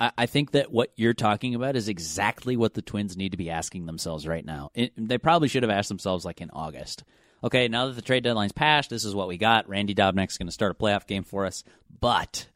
I 0.00 0.24
think 0.24 0.52
that 0.52 0.72
what 0.72 0.92
you're 0.96 1.12
talking 1.12 1.54
about 1.54 1.76
is 1.76 1.88
exactly 1.88 2.56
what 2.56 2.72
the 2.72 2.80
Twins 2.80 3.18
need 3.18 3.32
to 3.32 3.36
be 3.36 3.50
asking 3.50 3.84
themselves 3.84 4.26
right 4.26 4.44
now. 4.44 4.70
It, 4.74 4.92
they 4.96 5.18
probably 5.18 5.48
should 5.48 5.62
have 5.62 5.70
asked 5.70 5.90
themselves 5.90 6.24
like 6.24 6.40
in 6.40 6.48
August. 6.50 7.04
Okay, 7.44 7.68
now 7.68 7.86
that 7.86 7.96
the 7.96 8.02
trade 8.02 8.24
deadline's 8.24 8.52
passed, 8.52 8.88
this 8.88 9.04
is 9.04 9.14
what 9.14 9.28
we 9.28 9.36
got. 9.36 9.68
Randy 9.68 9.94
Dobnak's 9.94 10.38
going 10.38 10.48
to 10.48 10.52
start 10.52 10.72
a 10.72 10.74
playoff 10.82 11.06
game 11.06 11.22
for 11.22 11.44
us. 11.44 11.64
But 12.00 12.46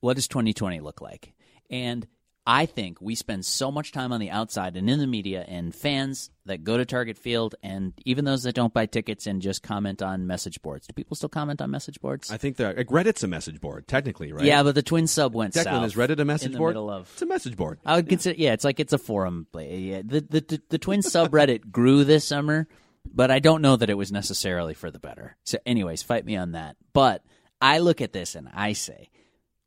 what 0.00 0.14
does 0.14 0.26
2020 0.26 0.80
look 0.80 1.00
like? 1.00 1.32
And 1.70 2.08
I 2.46 2.66
think 2.66 3.00
we 3.00 3.14
spend 3.14 3.46
so 3.46 3.70
much 3.70 3.90
time 3.90 4.12
on 4.12 4.20
the 4.20 4.30
outside 4.30 4.76
and 4.76 4.88
in 4.90 4.98
the 4.98 5.06
media 5.06 5.44
and 5.48 5.74
fans 5.74 6.30
that 6.44 6.62
go 6.62 6.76
to 6.76 6.84
Target 6.84 7.16
Field 7.16 7.54
and 7.62 7.94
even 8.04 8.26
those 8.26 8.42
that 8.42 8.54
don't 8.54 8.72
buy 8.72 8.84
tickets 8.84 9.26
and 9.26 9.40
just 9.40 9.62
comment 9.62 10.02
on 10.02 10.26
message 10.26 10.60
boards. 10.60 10.86
Do 10.86 10.92
people 10.92 11.16
still 11.16 11.30
comment 11.30 11.62
on 11.62 11.70
message 11.70 12.00
boards? 12.02 12.30
I 12.30 12.36
think 12.36 12.58
like 12.58 12.88
Reddit's 12.88 13.22
a 13.22 13.28
message 13.28 13.62
board, 13.62 13.88
technically, 13.88 14.30
right? 14.32 14.44
Yeah, 14.44 14.62
but 14.62 14.74
the 14.74 14.82
Twin 14.82 15.06
sub 15.06 15.34
went 15.34 15.54
Declan, 15.54 15.64
south. 15.64 15.86
is 15.86 15.94
Reddit 15.94 16.20
a 16.20 16.24
message 16.26 16.54
board? 16.54 16.76
Of, 16.76 17.08
it's 17.14 17.22
a 17.22 17.26
message 17.26 17.56
board. 17.56 17.78
I 17.86 17.96
would 17.96 18.08
consider. 18.10 18.38
Yeah, 18.38 18.52
it's 18.52 18.64
like 18.64 18.78
it's 18.78 18.92
a 18.92 18.98
forum. 18.98 19.46
Yeah, 19.54 20.02
the 20.04 20.20
the 20.20 20.40
the, 20.40 20.62
the 20.68 20.78
Twin 20.78 21.00
subreddit 21.00 21.70
grew 21.72 22.04
this 22.04 22.26
summer, 22.26 22.68
but 23.10 23.30
I 23.30 23.38
don't 23.38 23.62
know 23.62 23.76
that 23.76 23.88
it 23.88 23.96
was 23.96 24.12
necessarily 24.12 24.74
for 24.74 24.90
the 24.90 24.98
better. 24.98 25.36
So, 25.44 25.56
anyways, 25.64 26.02
fight 26.02 26.26
me 26.26 26.36
on 26.36 26.52
that. 26.52 26.76
But 26.92 27.24
I 27.60 27.78
look 27.78 28.02
at 28.02 28.12
this 28.12 28.34
and 28.34 28.50
I 28.52 28.74
say, 28.74 29.08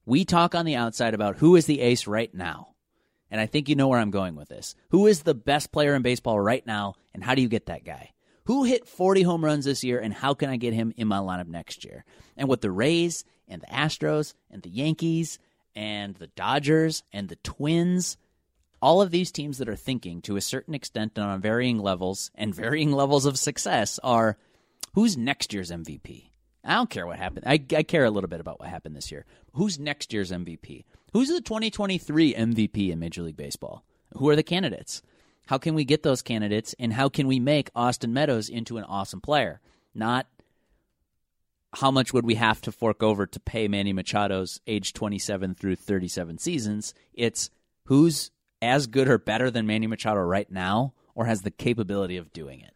we 0.08 0.26
talk 0.26 0.56
on 0.56 0.66
the 0.66 0.76
outside 0.76 1.14
about 1.14 1.38
who 1.38 1.56
is 1.56 1.68
the 1.68 1.82
ace 1.82 2.08
right 2.08 2.34
now 2.34 2.70
and 3.30 3.42
I 3.42 3.46
think 3.46 3.68
you 3.68 3.76
know 3.76 3.88
where 3.88 4.00
I'm 4.00 4.12
going 4.12 4.36
with 4.36 4.50
this. 4.50 4.76
Who 4.90 5.08
is 5.08 5.24
the 5.24 5.34
best 5.34 5.72
player 5.72 5.96
in 5.96 6.02
baseball 6.02 6.40
right 6.40 6.66
now, 6.66 6.96
and 7.14 7.24
how 7.24 7.36
do 7.36 7.42
you 7.42 7.50
get 7.50 7.66
that 7.68 7.84
guy? 7.84 8.12
Who 8.46 8.64
hit 8.64 8.88
40 8.88 9.24
home 9.24 9.44
runs 9.44 9.66
this 9.66 9.84
year, 9.84 10.00
and 10.00 10.14
how 10.14 10.34
can 10.34 10.50
I 10.50 10.58
get 10.58 10.74
him 10.74 10.94
in 10.96 11.08
my 11.08 11.18
lineup 11.18 11.48
next 11.48 11.84
year? 11.84 12.06
And 12.38 12.48
with 12.48 12.62
the 12.62 12.72
Rays 12.72 13.26
and 13.48 13.62
the 13.62 13.68
Astros 13.68 14.34
and 14.50 14.62
the 14.62 14.70
Yankees 14.70 15.40
and 15.76 16.16
the 16.16 16.28
Dodgers 16.28 17.04
and 17.12 17.28
the 17.28 17.36
Twins, 17.38 18.18
all 18.82 19.02
of 19.02 19.12
these 19.12 19.32
teams 19.32 19.58
that 19.58 19.68
are 19.68 19.76
thinking 19.76 20.22
to 20.22 20.38
a 20.38 20.42
certain 20.42 20.74
extent 20.74 21.14
and 21.18 21.26
on 21.26 21.42
varying 21.42 21.80
levels 21.80 22.32
and 22.36 22.56
varying 22.56 22.92
levels 22.94 23.26
of 23.26 23.38
success 23.38 24.00
are 24.04 24.38
who's 24.94 25.18
next 25.18 25.54
year's 25.54 25.72
MVP? 25.72 26.30
I 26.64 26.76
don't 26.76 26.90
care 26.90 27.08
what 27.08 27.18
happened. 27.18 27.46
I, 27.48 27.64
I 27.76 27.84
care 27.84 28.06
a 28.06 28.12
little 28.12 28.28
bit 28.28 28.40
about 28.40 28.60
what 28.60 28.70
happened 28.70 28.96
this 28.96 29.12
year. 29.12 29.26
Who's 29.54 29.80
next 29.80 30.12
year's 30.12 30.32
MVP? 30.32 30.84
Who's 31.14 31.30
the 31.30 31.42
2023 31.42 32.34
MVP 32.34 32.90
in 32.90 33.00
Major 33.00 33.22
League 33.22 33.38
Baseball? 33.38 33.84
Who 34.18 34.30
are 34.30 34.36
the 34.36 34.44
candidates? 34.44 35.02
How 35.48 35.58
can 35.58 35.76
we 35.76 35.86
get 35.86 36.04
those 36.04 36.22
candidates, 36.22 36.76
and 36.78 36.92
how 36.92 37.08
can 37.08 37.26
we 37.26 37.40
make 37.40 37.70
Austin 37.74 38.14
Meadows 38.14 38.50
into 38.50 38.78
an 38.78 38.84
awesome 38.84 39.22
player? 39.22 39.62
Not 39.96 40.28
how 41.74 41.92
much 41.92 42.14
would 42.14 42.26
we 42.26 42.36
have 42.36 42.62
to 42.62 42.72
fork 42.72 43.02
over 43.02 43.26
to 43.26 43.40
pay 43.40 43.68
Manny 43.68 43.94
Machado's 43.94 44.60
age 44.68 44.94
27 44.94 45.56
through 45.56 45.76
37 45.76 46.38
seasons. 46.38 46.94
It's 47.14 47.50
who's 47.86 48.32
as 48.62 48.88
good 48.88 49.08
or 49.08 49.18
better 49.18 49.52
than 49.52 49.68
Manny 49.68 49.88
Machado 49.88 50.20
right 50.22 50.50
now, 50.52 50.94
or 51.16 51.26
has 51.26 51.42
the 51.42 51.52
capability 51.52 52.18
of 52.18 52.34
doing 52.34 52.62
it. 52.62 52.74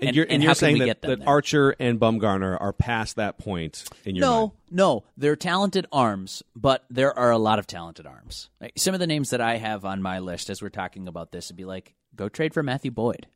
And, 0.00 0.08
and 0.08 0.16
you're, 0.16 0.26
and 0.28 0.42
you're 0.42 0.54
saying 0.54 0.78
that, 0.78 1.02
that 1.02 1.26
Archer 1.26 1.76
and 1.78 2.00
Bumgarner 2.00 2.58
are 2.58 2.72
past 2.72 3.16
that 3.16 3.38
point 3.38 3.84
in 4.04 4.16
your 4.16 4.22
no, 4.26 4.40
mind? 4.40 4.52
No, 4.70 5.04
they're 5.16 5.36
talented 5.36 5.86
arms, 5.92 6.42
but 6.56 6.84
there 6.88 7.16
are 7.18 7.30
a 7.30 7.38
lot 7.38 7.58
of 7.58 7.66
talented 7.66 8.06
arms. 8.06 8.48
Like, 8.60 8.72
some 8.76 8.94
of 8.94 9.00
the 9.00 9.06
names 9.06 9.30
that 9.30 9.42
I 9.42 9.58
have 9.58 9.84
on 9.84 10.00
my 10.00 10.20
list 10.20 10.48
as 10.48 10.62
we're 10.62 10.70
talking 10.70 11.06
about 11.06 11.32
this 11.32 11.50
would 11.50 11.56
be 11.56 11.66
like, 11.66 11.94
go 12.16 12.30
trade 12.30 12.54
for 12.54 12.62
Matthew 12.62 12.90
Boyd. 12.90 13.26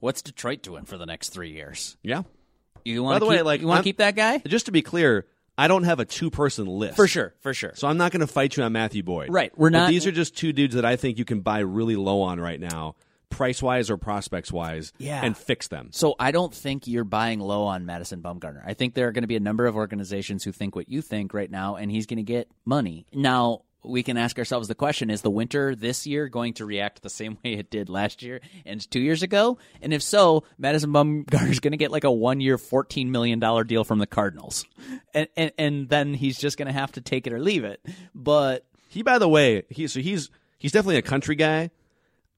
What's 0.00 0.20
Detroit 0.20 0.62
doing 0.62 0.84
for 0.84 0.98
the 0.98 1.06
next 1.06 1.30
three 1.30 1.52
years? 1.52 1.96
Yeah. 2.02 2.24
You 2.84 3.02
want 3.02 3.22
to 3.22 3.30
keep, 3.30 3.44
like, 3.44 3.60
you 3.62 3.66
want 3.66 3.78
to 3.78 3.84
keep 3.84 3.98
that 3.98 4.14
guy? 4.14 4.38
Just 4.46 4.66
to 4.66 4.72
be 4.72 4.82
clear, 4.82 5.26
I 5.56 5.68
don't 5.68 5.84
have 5.84 5.98
a 5.98 6.04
two 6.04 6.30
person 6.30 6.66
list. 6.66 6.96
For 6.96 7.08
sure, 7.08 7.34
for 7.40 7.54
sure. 7.54 7.72
So 7.74 7.88
I'm 7.88 7.96
not 7.96 8.12
going 8.12 8.20
to 8.20 8.26
fight 8.26 8.56
you 8.56 8.62
on 8.62 8.72
Matthew 8.72 9.02
Boyd. 9.02 9.30
Right. 9.32 9.56
We're 9.56 9.70
not. 9.70 9.86
But 9.86 9.92
these 9.92 10.06
are 10.06 10.12
just 10.12 10.36
two 10.36 10.52
dudes 10.52 10.74
that 10.74 10.84
I 10.84 10.96
think 10.96 11.16
you 11.18 11.24
can 11.24 11.40
buy 11.40 11.60
really 11.60 11.96
low 11.96 12.20
on 12.20 12.38
right 12.38 12.60
now 12.60 12.96
price 13.30 13.62
wise 13.62 13.90
or 13.90 13.96
prospects 13.96 14.52
wise 14.52 14.92
yeah. 14.98 15.20
and 15.24 15.36
fix 15.36 15.68
them. 15.68 15.88
So 15.92 16.14
I 16.18 16.30
don't 16.30 16.54
think 16.54 16.86
you're 16.86 17.04
buying 17.04 17.40
low 17.40 17.64
on 17.64 17.84
Madison 17.84 18.22
Bumgarner. 18.22 18.62
I 18.64 18.74
think 18.74 18.94
there 18.94 19.08
are 19.08 19.12
going 19.12 19.24
to 19.24 19.28
be 19.28 19.36
a 19.36 19.40
number 19.40 19.66
of 19.66 19.76
organizations 19.76 20.44
who 20.44 20.52
think 20.52 20.74
what 20.74 20.88
you 20.88 21.02
think 21.02 21.34
right 21.34 21.50
now, 21.50 21.76
and 21.76 21.90
he's 21.90 22.06
going 22.06 22.18
to 22.18 22.22
get 22.22 22.50
money. 22.64 23.06
Now, 23.12 23.62
we 23.86 24.02
can 24.02 24.16
ask 24.16 24.38
ourselves 24.38 24.68
the 24.68 24.74
question 24.74 25.10
is 25.10 25.22
the 25.22 25.30
winter 25.30 25.74
this 25.74 26.06
year 26.06 26.28
going 26.28 26.54
to 26.54 26.66
react 26.66 27.02
the 27.02 27.10
same 27.10 27.38
way 27.44 27.54
it 27.54 27.70
did 27.70 27.88
last 27.88 28.22
year 28.22 28.40
and 28.64 28.88
two 28.90 29.00
years 29.00 29.22
ago? 29.22 29.58
And 29.80 29.92
if 29.92 30.02
so, 30.02 30.44
Madison 30.58 30.92
Bumgarner 30.92 31.50
is 31.50 31.60
going 31.60 31.72
to 31.72 31.76
get 31.76 31.90
like 31.90 32.04
a 32.04 32.10
one 32.10 32.40
year, 32.40 32.56
$14 32.56 33.08
million 33.08 33.38
deal 33.66 33.84
from 33.84 33.98
the 33.98 34.06
Cardinals. 34.06 34.64
And, 35.14 35.28
and, 35.36 35.52
and 35.58 35.88
then 35.88 36.14
he's 36.14 36.38
just 36.38 36.58
going 36.58 36.66
to 36.66 36.72
have 36.72 36.92
to 36.92 37.00
take 37.00 37.26
it 37.26 37.32
or 37.32 37.40
leave 37.40 37.64
it. 37.64 37.80
But 38.14 38.66
he, 38.88 39.02
by 39.02 39.18
the 39.18 39.28
way, 39.28 39.62
he, 39.70 39.86
so 39.88 40.00
he's, 40.00 40.30
he's 40.58 40.72
definitely 40.72 40.98
a 40.98 41.02
country 41.02 41.36
guy. 41.36 41.70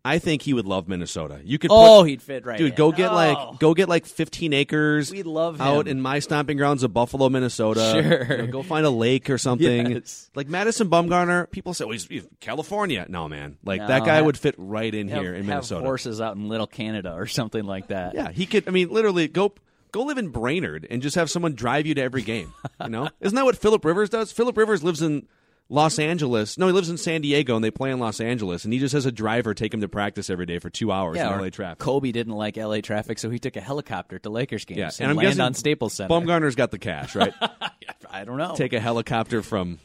I 0.09 0.19
think 0.19 0.41
he 0.41 0.55
would 0.55 0.65
love 0.65 0.89
Minnesota. 0.89 1.43
You 1.45 1.59
could, 1.59 1.71
oh, 1.71 2.03
he'd 2.03 2.23
fit 2.23 2.47
right, 2.47 2.57
dude. 2.57 2.71
In. 2.71 2.77
Go 2.77 2.93
get 2.93 3.11
oh. 3.11 3.15
like, 3.15 3.59
go 3.59 3.75
get 3.75 3.91
like 3.91 4.07
15 4.07 4.55
acres. 4.55 5.11
We'd 5.11 5.27
love 5.27 5.61
out 5.61 5.87
in 5.87 6.01
my 6.01 6.21
stomping 6.21 6.57
grounds 6.57 6.83
of 6.83 6.95
Buffalo, 6.95 7.29
Minnesota. 7.29 7.91
Sure, 7.93 8.39
you 8.39 8.47
know, 8.47 8.47
go 8.47 8.63
find 8.63 8.87
a 8.87 8.91
lake 8.91 9.29
or 9.29 9.37
something. 9.37 9.91
Yes. 9.91 10.31
Like 10.35 10.49
Madison 10.49 10.89
Bumgarner, 10.89 11.51
people 11.51 11.75
say, 11.75 11.85
"Well, 11.85 11.93
he's, 11.93 12.07
he's 12.07 12.27
California." 12.41 13.05
No, 13.07 13.29
man, 13.29 13.59
like 13.63 13.83
no, 13.83 13.89
that 13.89 14.07
guy 14.07 14.17
have, 14.17 14.25
would 14.25 14.39
fit 14.39 14.55
right 14.57 14.95
in 14.95 15.09
have, 15.09 15.21
here 15.21 15.35
in 15.35 15.45
Minnesota. 15.45 15.85
Horses 15.85 16.23
out 16.23 16.37
in 16.37 16.49
Little 16.49 16.67
Canada 16.67 17.13
or 17.13 17.27
something 17.27 17.65
like 17.65 17.89
that. 17.89 18.15
Yeah, 18.15 18.31
he 18.31 18.47
could. 18.47 18.67
I 18.67 18.71
mean, 18.71 18.89
literally, 18.89 19.29
go 19.29 19.53
go 19.93 20.05
live 20.05 20.17
in 20.17 20.29
Brainerd 20.29 20.87
and 20.89 21.03
just 21.03 21.17
have 21.17 21.29
someone 21.29 21.55
drive 21.55 21.87
you 21.87 21.95
to 21.95 22.01
every 22.01 22.23
game. 22.23 22.55
You 22.83 22.89
know, 22.89 23.11
isn't 23.21 23.37
that 23.37 23.45
what 23.45 23.59
Philip 23.59 23.85
Rivers 23.85 24.09
does? 24.09 24.33
Philip 24.33 24.57
Rivers 24.57 24.83
lives 24.83 25.03
in 25.03 25.29
Los 25.71 25.99
Angeles. 25.99 26.57
No, 26.57 26.67
he 26.67 26.73
lives 26.73 26.89
in 26.89 26.97
San 26.97 27.21
Diego, 27.21 27.55
and 27.55 27.65
they 27.65 27.71
play 27.71 27.91
in 27.91 27.99
Los 27.99 28.21
Angeles, 28.21 28.65
and 28.65 28.73
he 28.73 28.79
just 28.79 28.95
has 28.95 29.05
a 29.05 29.13
driver 29.13 29.53
take 29.53 29.75
him 29.75 29.83
to 29.83 29.89
practice 29.89 30.31
every 30.31 30.47
day 30.47 30.59
for 30.59 30.71
two 30.71 30.91
hours 30.91 31.17
yeah, 31.17 31.33
in 31.35 31.41
LA 31.41 31.51
traffic. 31.51 31.79
Kobe 31.79 32.11
didn't 32.11 32.35
like 32.35 32.57
LA 32.57 32.81
traffic, 32.81 33.19
so 33.19 33.29
he 33.29 33.39
took 33.39 33.57
a 33.57 33.61
helicopter 33.61 34.19
to 34.19 34.31
Lakers 34.31 34.65
games 34.65 34.79
yeah, 34.79 34.91
and, 35.05 35.11
and 35.11 35.21
I'm 35.21 35.27
land 35.27 35.41
on 35.41 35.55
Staples 35.55 35.95
Center. 35.95 36.15
Bumgarner's 36.15 36.55
got 36.55 36.71
the 36.71 36.79
cash, 36.79 37.15
right? 37.15 37.35
I 38.11 38.25
don't 38.25 38.39
know. 38.39 38.55
Take 38.57 38.73
a 38.73 38.81
helicopter 38.81 39.43
from 39.43 39.79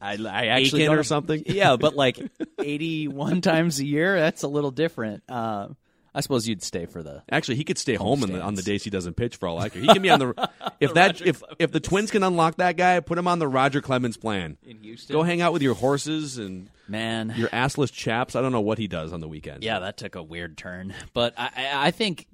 I, 0.00 0.14
I 0.14 0.46
actually 0.46 0.82
Aiken 0.82 0.98
or 0.98 1.02
something. 1.02 1.42
Yeah, 1.46 1.76
but 1.76 1.94
like 1.94 2.18
81 2.58 3.40
times 3.42 3.80
a 3.80 3.84
year, 3.84 4.18
that's 4.18 4.42
a 4.42 4.48
little 4.48 4.70
different. 4.70 5.22
Uh, 5.28 5.68
I 6.14 6.20
suppose 6.20 6.48
you'd 6.48 6.62
stay 6.62 6.86
for 6.86 7.02
the. 7.02 7.22
Actually, 7.30 7.56
he 7.56 7.64
could 7.64 7.78
stay 7.78 7.94
home 7.94 8.22
in 8.22 8.32
the, 8.32 8.40
on 8.40 8.54
the 8.54 8.62
days 8.62 8.82
he 8.82 8.90
doesn't 8.90 9.14
pitch 9.14 9.36
for 9.36 9.48
all 9.48 9.58
I 9.58 9.68
care. 9.68 9.82
He 9.82 9.88
can 9.88 10.02
be 10.02 10.10
on 10.10 10.18
the 10.18 10.50
if 10.80 10.94
that 10.94 11.20
if 11.20 11.42
if 11.58 11.72
the 11.72 11.80
Twins 11.80 12.10
can 12.10 12.22
unlock 12.22 12.56
that 12.56 12.76
guy, 12.76 12.98
put 13.00 13.18
him 13.18 13.28
on 13.28 13.38
the 13.38 13.48
Roger 13.48 13.80
Clemens 13.80 14.16
plan. 14.16 14.56
In 14.64 14.78
Houston? 14.78 15.14
Go 15.14 15.22
hang 15.22 15.40
out 15.40 15.52
with 15.52 15.62
your 15.62 15.74
horses 15.74 16.38
and 16.38 16.68
Man, 16.88 17.32
your 17.36 17.48
assless 17.50 17.92
chaps. 17.92 18.34
I 18.34 18.40
don't 18.40 18.50
know 18.50 18.60
what 18.60 18.78
he 18.78 18.88
does 18.88 19.12
on 19.12 19.20
the 19.20 19.28
weekends. 19.28 19.64
Yeah, 19.64 19.78
that 19.78 19.96
took 19.96 20.16
a 20.16 20.22
weird 20.22 20.58
turn. 20.58 20.92
But 21.14 21.34
I, 21.38 21.50
I, 21.56 21.86
I 21.86 21.90
think 21.92 22.26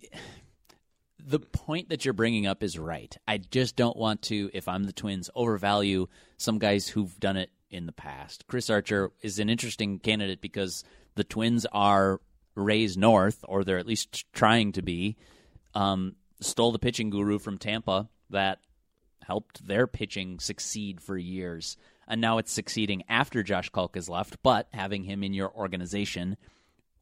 the 1.26 1.40
point 1.40 1.90
that 1.90 2.06
you're 2.06 2.14
bringing 2.14 2.46
up 2.46 2.62
is 2.62 2.78
right. 2.78 3.14
I 3.28 3.36
just 3.36 3.76
don't 3.76 3.96
want 3.96 4.22
to, 4.22 4.48
if 4.54 4.66
I'm 4.66 4.84
the 4.84 4.94
Twins, 4.94 5.28
overvalue 5.34 6.06
some 6.38 6.58
guys 6.58 6.88
who've 6.88 7.18
done 7.20 7.36
it 7.36 7.50
in 7.68 7.84
the 7.84 7.92
past. 7.92 8.46
Chris 8.46 8.70
Archer 8.70 9.10
is 9.20 9.38
an 9.38 9.50
interesting 9.50 9.98
candidate 9.98 10.40
because 10.40 10.84
the 11.16 11.24
Twins 11.24 11.66
are 11.70 12.20
raised 12.56 12.98
north, 12.98 13.44
or 13.46 13.62
they're 13.62 13.78
at 13.78 13.86
least 13.86 14.24
trying 14.32 14.72
to 14.72 14.82
be. 14.82 15.16
Um, 15.74 16.16
stole 16.40 16.72
the 16.72 16.78
pitching 16.78 17.10
guru 17.10 17.38
from 17.38 17.58
Tampa 17.58 18.08
that 18.30 18.58
helped 19.22 19.66
their 19.66 19.86
pitching 19.86 20.40
succeed 20.40 21.00
for 21.00 21.16
years. 21.16 21.76
And 22.08 22.20
now 22.20 22.38
it's 22.38 22.52
succeeding 22.52 23.02
after 23.08 23.42
Josh 23.42 23.68
Kalk 23.70 23.94
has 23.96 24.08
left, 24.08 24.36
but 24.42 24.68
having 24.72 25.04
him 25.04 25.22
in 25.22 25.34
your 25.34 25.52
organization 25.52 26.36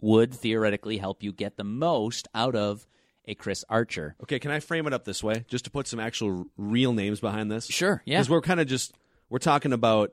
would 0.01 0.35
theoretically 0.35 0.99
help 0.99 1.23
you 1.23 1.33
get 1.33 1.57
the 1.57 1.65
most 1.65 2.29
out 2.35 2.55
of 2.55 2.87
a 3.27 3.35
Chris 3.35 3.65
Archer. 3.69 4.17
Okay, 4.23 4.39
can 4.39 4.51
I 4.51 4.61
frame 4.61 4.87
it 4.87 4.93
up 4.93 5.05
this 5.05 5.23
way, 5.23 5.45
just 5.49 5.65
to 5.65 5.71
put 5.71 5.87
some 5.87 6.01
actual 6.01 6.47
real 6.57 6.93
names 6.93 7.21
behind 7.21 7.51
this? 7.51 7.67
Sure, 7.67 8.03
yeah. 8.05 8.19
Because 8.19 8.31
we're 8.31 8.41
kind 8.43 8.61
of 8.61 8.67
just 8.67 8.95
we're 9.29 9.39
talking 9.39 9.73
about. 9.73 10.13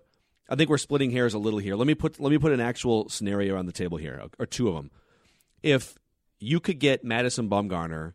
I 0.49 0.55
think 0.55 0.69
we're 0.69 0.77
splitting 0.77 1.11
hairs 1.11 1.33
a 1.33 1.39
little 1.39 1.59
here. 1.59 1.75
Let 1.75 1.87
me 1.87 1.95
put 1.95 2.19
let 2.19 2.29
me 2.29 2.37
put 2.37 2.51
an 2.51 2.59
actual 2.59 3.09
scenario 3.09 3.57
on 3.57 3.65
the 3.65 3.71
table 3.71 3.97
here, 3.97 4.21
or 4.39 4.45
two 4.45 4.67
of 4.67 4.75
them. 4.75 4.91
If 5.63 5.95
you 6.39 6.59
could 6.59 6.79
get 6.79 7.03
Madison 7.03 7.49
Bumgarner 7.49 8.13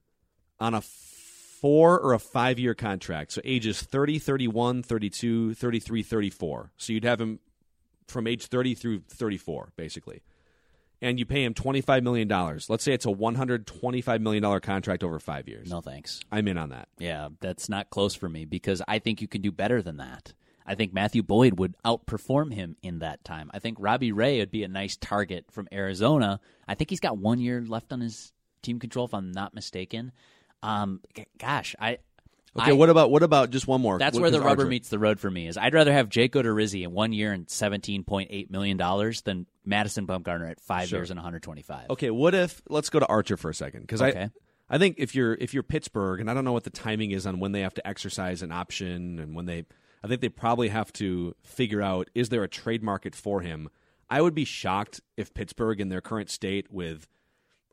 on 0.59 0.75
a 0.75 0.81
four 0.81 1.99
or 1.99 2.13
a 2.13 2.19
five 2.19 2.59
year 2.59 2.75
contract, 2.75 3.33
so 3.33 3.41
ages 3.45 3.81
30, 3.83 4.19
31, 4.19 4.83
32, 4.83 5.55
33, 5.55 6.03
34. 6.03 6.73
So 6.77 6.93
you'd 6.93 7.05
have 7.05 7.21
him 7.21 7.41
from 8.07 8.27
age 8.27 8.47
30 8.47 8.75
through 8.75 9.01
34, 9.09 9.73
basically. 9.77 10.23
And 11.03 11.19
you 11.19 11.27
pay 11.27 11.45
him 11.45 11.53
$25 11.53 12.03
million. 12.03 12.29
Let's 12.29 12.83
say 12.83 12.93
it's 12.93 13.05
a 13.05 13.11
$125 13.11 14.21
million 14.21 14.61
contract 14.61 15.05
over 15.05 15.19
five 15.19 15.47
years. 15.47 15.71
No 15.71 15.83
thanks. 15.83 16.21
I'm 16.33 16.49
in 16.49 16.57
on 16.57 16.71
that. 16.71 16.89
Yeah, 16.99 17.29
that's 17.41 17.69
not 17.69 17.91
close 17.91 18.15
for 18.15 18.31
me 18.31 18.47
because 18.47 18.81
I 18.89 18.99
think 18.99 19.21
you 19.21 19.29
can 19.29 19.43
do 19.43 19.53
better 19.53 19.83
than 19.83 19.99
that. 19.99 20.33
I 20.67 20.75
think 20.75 20.93
Matthew 20.93 21.23
Boyd 21.23 21.59
would 21.59 21.75
outperform 21.85 22.53
him 22.53 22.77
in 22.83 22.99
that 22.99 23.23
time. 23.25 23.51
I 23.55 23.61
think 23.61 23.77
Robbie 23.81 24.13
Ray 24.13 24.41
would 24.41 24.51
be 24.51 24.65
a 24.65 24.69
nice 24.69 24.97
target 24.97 25.47
from 25.51 25.69
Arizona. 25.73 26.41
I 26.67 26.75
think 26.75 26.91
he's 26.91 27.01
got 27.01 27.17
one 27.19 27.39
year 27.39 27.63
left 27.67 27.93
on 27.93 28.01
his 28.01 28.33
team 28.63 28.79
control, 28.81 29.05
if 29.07 29.15
I'm 29.15 29.31
not 29.33 29.55
mistaken. 29.55 30.13
Um, 30.63 31.01
g- 31.15 31.27
gosh, 31.39 31.75
I. 31.79 31.99
Okay, 32.59 32.71
I- 32.71 32.75
what 32.75 32.89
about 32.89 33.11
what 33.11 33.23
about 33.23 33.51
just 33.51 33.67
one 33.69 33.81
more? 33.83 33.99
That's 33.99 34.15
What- 34.15 34.23
where 34.23 34.31
the 34.31 34.41
rubber 34.41 34.63
Archer- 34.63 34.67
meets 34.71 34.89
the 34.89 34.99
road 34.99 35.21
for 35.21 35.31
me. 35.31 35.47
Is 35.47 35.57
I'd 35.59 35.75
rather 35.75 35.93
have 35.93 36.09
Jake 36.09 36.33
Odorizzi 36.33 36.83
in 36.85 36.93
one 36.93 37.13
year 37.13 37.33
and 37.33 37.49
seventeen 37.51 38.03
point 38.03 38.31
eight 38.33 38.51
million 38.51 38.77
dollars 38.79 39.21
than 39.23 39.47
Madison 39.65 40.07
Bumgarner 40.07 40.51
at 40.51 40.59
five 40.61 40.89
Sure. 40.89 41.01
years 41.01 41.11
and 41.11 41.19
one 41.19 41.25
hundred 41.25 41.43
twenty 41.43 41.63
five. 41.63 41.91
Okay, 41.91 42.11
what 42.11 42.35
if 42.35 42.63
let's 42.69 42.89
go 42.91 42.99
to 42.99 43.07
Archer 43.07 43.37
for 43.37 43.51
a 43.51 43.55
second 43.55 43.83
because 43.83 44.01
Okay. 44.03 44.23
I 44.25 44.31
I 44.75 44.79
think 44.79 44.97
if 44.99 45.15
you're 45.15 45.35
if 45.35 45.53
you're 45.55 45.63
Pittsburgh 45.63 46.19
and 46.19 46.29
I 46.31 46.35
don't 46.35 46.45
know 46.45 46.53
what 46.55 46.65
the 46.65 46.71
timing 46.71 47.11
is 47.13 47.27
on 47.27 47.39
when 47.41 47.53
they 47.53 47.61
have 47.61 47.75
to 47.75 47.87
exercise 47.87 48.43
an 48.43 48.51
option 48.53 49.19
and 49.21 49.37
when 49.37 49.45
they 49.45 49.65
I 50.05 50.09
think 50.09 50.21
they 50.21 50.29
probably 50.29 50.69
have 50.69 50.93
to 50.95 51.35
figure 51.43 51.83
out 51.83 52.09
is 52.15 52.29
there 52.29 52.43
a 52.43 52.49
trade 52.49 52.83
market 52.83 53.15
for 53.15 53.41
him. 53.41 53.69
I 54.09 54.21
would 54.21 54.35
be 54.35 54.45
shocked 54.45 55.01
if 55.17 55.35
Pittsburgh 55.35 55.81
in 55.81 55.89
their 55.89 56.01
current 56.01 56.31
state 56.31 56.71
with 56.71 57.09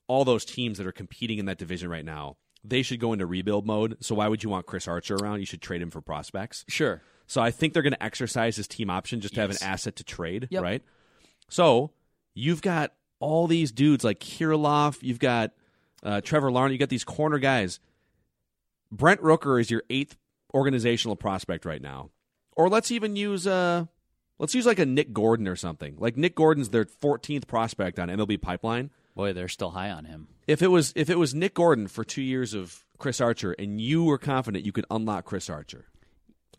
all 0.08 0.26
those 0.26 0.46
teams 0.46 0.78
that 0.78 0.88
are 0.88 0.92
competing 0.92 1.38
in 1.38 1.46
that 1.46 1.58
division 1.60 1.90
right 1.90 2.04
now, 2.06 2.38
they 2.64 2.82
should 2.82 3.00
go 3.00 3.14
into 3.14 3.26
rebuild 3.26 3.68
mode. 3.68 3.98
So 4.02 4.16
why 4.16 4.28
would 4.28 4.44
you 4.44 4.50
want 4.50 4.66
Chris 4.66 4.88
Archer 4.88 5.16
around? 5.16 5.42
You 5.42 5.46
should 5.46 5.62
trade 5.62 5.82
him 5.82 5.92
for 5.92 6.02
prospects. 6.02 6.66
Sure. 6.68 7.02
So 7.28 7.42
I 7.42 7.52
think 7.52 7.74
they're 7.74 7.84
going 7.84 7.94
to 7.94 8.04
exercise 8.04 8.56
his 8.56 8.68
team 8.68 8.90
option 8.90 9.22
just 9.22 9.36
to 9.36 9.42
have 9.42 9.50
an 9.52 9.58
asset 9.62 9.96
to 9.98 10.04
trade, 10.04 10.48
Yep. 10.50 10.64
right? 10.64 10.82
So 11.50 11.92
you've 12.34 12.62
got 12.62 12.94
all 13.20 13.48
these 13.48 13.72
dudes 13.72 14.04
like 14.04 14.20
Kirilloff, 14.20 15.02
you've 15.02 15.20
got 15.20 15.52
uh, 16.04 16.20
Trevor 16.22 16.52
Larnach, 16.52 16.72
you 16.72 16.78
got 16.78 16.90
these 16.90 17.04
corner 17.06 17.38
guys. 17.40 17.80
Brent 18.92 19.22
Rooker 19.22 19.60
is 19.60 19.72
your 19.72 19.84
eighth 19.90 20.18
organizational 20.54 21.16
prospect 21.16 21.66
right 21.66 21.82
now, 21.82 22.10
or 22.56 22.70
let's 22.70 22.92
even 22.92 23.16
use 23.16 23.48
uh, 23.48 23.86
let's 24.40 24.56
use 24.56 24.66
like 24.66 24.80
a 24.80 24.86
Nick 24.86 25.14
Gordon 25.14 25.48
or 25.48 25.56
something. 25.56 25.96
Like 25.98 26.18
Nick 26.18 26.36
Gordon's 26.36 26.70
their 26.70 26.86
14th 26.86 27.48
prospect 27.48 28.00
on 28.00 28.10
MLB 28.10 28.42
Pipeline. 28.42 28.92
Boy, 29.16 29.34
they're 29.34 29.48
still 29.48 29.72
high 29.72 29.92
on 29.92 30.06
him. 30.06 30.28
If 30.48 30.62
it 30.62 30.68
was 30.68 30.92
if 30.96 31.10
it 31.10 31.18
was 31.18 31.34
Nick 31.34 31.54
Gordon 31.54 31.88
for 31.88 32.04
two 32.04 32.22
years 32.22 32.54
of 32.54 32.86
Chris 32.98 33.22
Archer, 33.22 33.54
and 33.54 33.80
you 33.80 34.04
were 34.04 34.18
confident 34.18 34.66
you 34.66 34.72
could 34.72 34.86
unlock 34.90 35.26
Chris 35.26 35.50
Archer, 35.50 35.86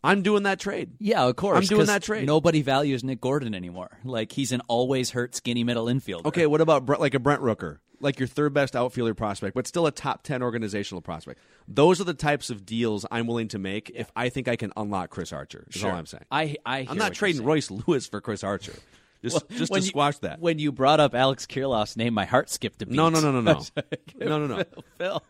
I'm 0.03 0.21
doing 0.21 0.43
that 0.43 0.59
trade. 0.59 0.91
Yeah, 0.99 1.25
of 1.25 1.35
course. 1.35 1.57
I'm 1.57 1.63
doing 1.65 1.87
that 1.87 2.03
trade. 2.03 2.25
Nobody 2.25 2.61
values 2.61 3.03
Nick 3.03 3.19
Gordon 3.19 3.55
anymore. 3.55 3.97
Like 4.03 4.31
he's 4.31 4.51
an 4.51 4.61
always 4.67 5.09
hurt, 5.11 5.35
skinny 5.35 5.63
middle 5.63 5.85
infielder. 5.85 6.25
Okay, 6.25 6.45
what 6.45 6.61
about 6.61 6.85
Brent, 6.85 7.01
like 7.01 7.15
a 7.15 7.19
Brent 7.19 7.41
Rooker, 7.41 7.79
like 8.05 8.19
your 8.19 8.27
third 8.27 8.53
best 8.53 8.75
outfielder 8.75 9.13
prospect, 9.13 9.53
but 9.55 9.67
still 9.67 9.85
a 9.85 9.91
top 9.91 10.23
ten 10.23 10.41
organizational 10.41 11.01
prospect? 11.01 11.41
Those 11.67 11.99
are 11.99 12.05
the 12.05 12.13
types 12.13 12.49
of 12.49 12.65
deals 12.65 13.05
I'm 13.11 13.27
willing 13.27 13.49
to 13.49 13.59
make 13.59 13.91
if 13.93 14.09
I 14.15 14.29
think 14.29 14.47
I 14.47 14.55
can 14.55 14.71
unlock 14.77 15.09
Chris 15.09 15.33
Archer. 15.33 15.65
Is 15.73 15.83
all 15.83 15.91
I'm 15.91 16.05
saying. 16.05 16.23
I, 16.31 16.55
I 16.65 16.85
I'm 16.89 16.97
not 16.97 17.13
trading. 17.13 17.43
Royce 17.43 17.69
Lewis 17.69 18.07
for 18.07 18.21
Chris 18.21 18.43
Archer. 18.43 18.73
Just, 19.23 19.49
just 19.49 19.73
to 19.73 19.79
you- 19.79 19.85
squash 19.87 20.19
that. 20.19 20.39
When 20.39 20.59
you 20.59 20.71
brought 20.71 20.99
up 20.99 21.15
Alex 21.15 21.47
Kirilloff's 21.47 21.97
name, 21.97 22.13
my 22.13 22.25
heart 22.25 22.47
skipped 22.47 22.83
a 22.83 22.85
beat. 22.85 22.95
No, 22.95 23.09
no, 23.09 23.19
no, 23.19 23.31
no, 23.31 23.41
no, 23.41 23.59
no, 24.19 24.45
no, 24.45 24.57
no. 24.57 24.63
Phil. 24.99 25.23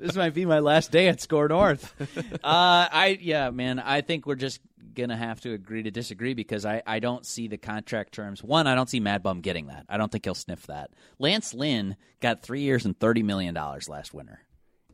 this 0.00 0.16
might 0.16 0.34
be 0.34 0.44
my 0.46 0.58
last 0.58 0.90
day 0.90 1.06
at 1.06 1.20
SKOR 1.20 1.48
North. 1.48 1.94
uh, 2.32 2.38
I 2.42 3.18
yeah, 3.20 3.50
man. 3.50 3.78
I 3.78 4.00
think 4.00 4.26
we're 4.26 4.34
just 4.34 4.60
gonna 4.96 5.16
have 5.16 5.40
to 5.42 5.52
agree 5.52 5.82
to 5.84 5.90
disagree 5.90 6.34
because 6.34 6.64
I, 6.66 6.82
I 6.86 6.98
don't 6.98 7.24
see 7.24 7.46
the 7.46 7.56
contract 7.58 8.12
terms. 8.12 8.42
One, 8.42 8.66
I 8.66 8.74
don't 8.74 8.90
see 8.90 8.98
Mad 9.00 9.22
Bum 9.22 9.40
getting 9.40 9.66
that. 9.68 9.86
I 9.88 9.96
don't 9.96 10.10
think 10.10 10.24
he'll 10.24 10.34
sniff 10.34 10.66
that. 10.66 10.90
Lance 11.18 11.54
Lynn 11.54 11.96
got 12.20 12.42
three 12.42 12.62
years 12.62 12.84
and 12.84 12.98
thirty 12.98 13.22
million 13.22 13.54
dollars 13.54 13.88
last 13.88 14.12
winter, 14.12 14.40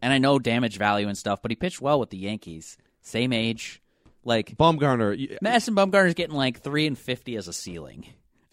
and 0.02 0.12
I 0.12 0.18
know 0.18 0.38
damage 0.38 0.76
value 0.76 1.08
and 1.08 1.16
stuff, 1.16 1.40
but 1.40 1.50
he 1.50 1.56
pitched 1.56 1.80
well 1.80 1.98
with 1.98 2.10
the 2.10 2.18
Yankees. 2.18 2.76
Same 3.00 3.32
age, 3.32 3.80
like 4.24 4.56
Baumgartner, 4.56 5.12
you, 5.12 5.38
Madison 5.40 5.74
Bumgarner's 5.74 6.14
getting 6.14 6.36
like 6.36 6.60
three 6.60 6.86
and 6.86 6.98
fifty 6.98 7.36
as 7.36 7.48
a 7.48 7.52
ceiling. 7.52 8.02
Do 8.02 8.08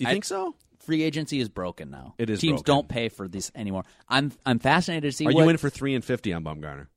you 0.06 0.08
I- 0.08 0.12
think 0.12 0.26
so? 0.26 0.56
Free 0.80 1.04
agency 1.04 1.40
is 1.42 1.50
broken 1.50 1.92
now. 1.92 2.16
It 2.18 2.30
is 2.30 2.40
Teams 2.40 2.62
broken. 2.64 2.74
don't 2.74 2.88
pay 2.88 3.10
for 3.10 3.28
this 3.28 3.52
anymore. 3.54 3.84
I'm 4.08 4.32
I'm 4.46 4.58
fascinated 4.60 5.12
to 5.12 5.16
see 5.16 5.26
Are 5.28 5.32
what 5.34 5.44
you 5.44 5.50
in 5.50 5.58
for 5.58 5.70
three 5.70 5.94
and 5.94 6.04
fifty 6.04 6.32
on 6.34 6.42
Baumgartner? 6.44 6.88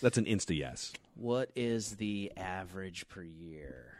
That's 0.00 0.16
an 0.16 0.24
insta 0.24 0.56
yes. 0.56 0.92
What 1.18 1.50
is 1.56 1.96
the 1.96 2.32
average 2.36 3.08
per 3.08 3.22
year. 3.22 3.94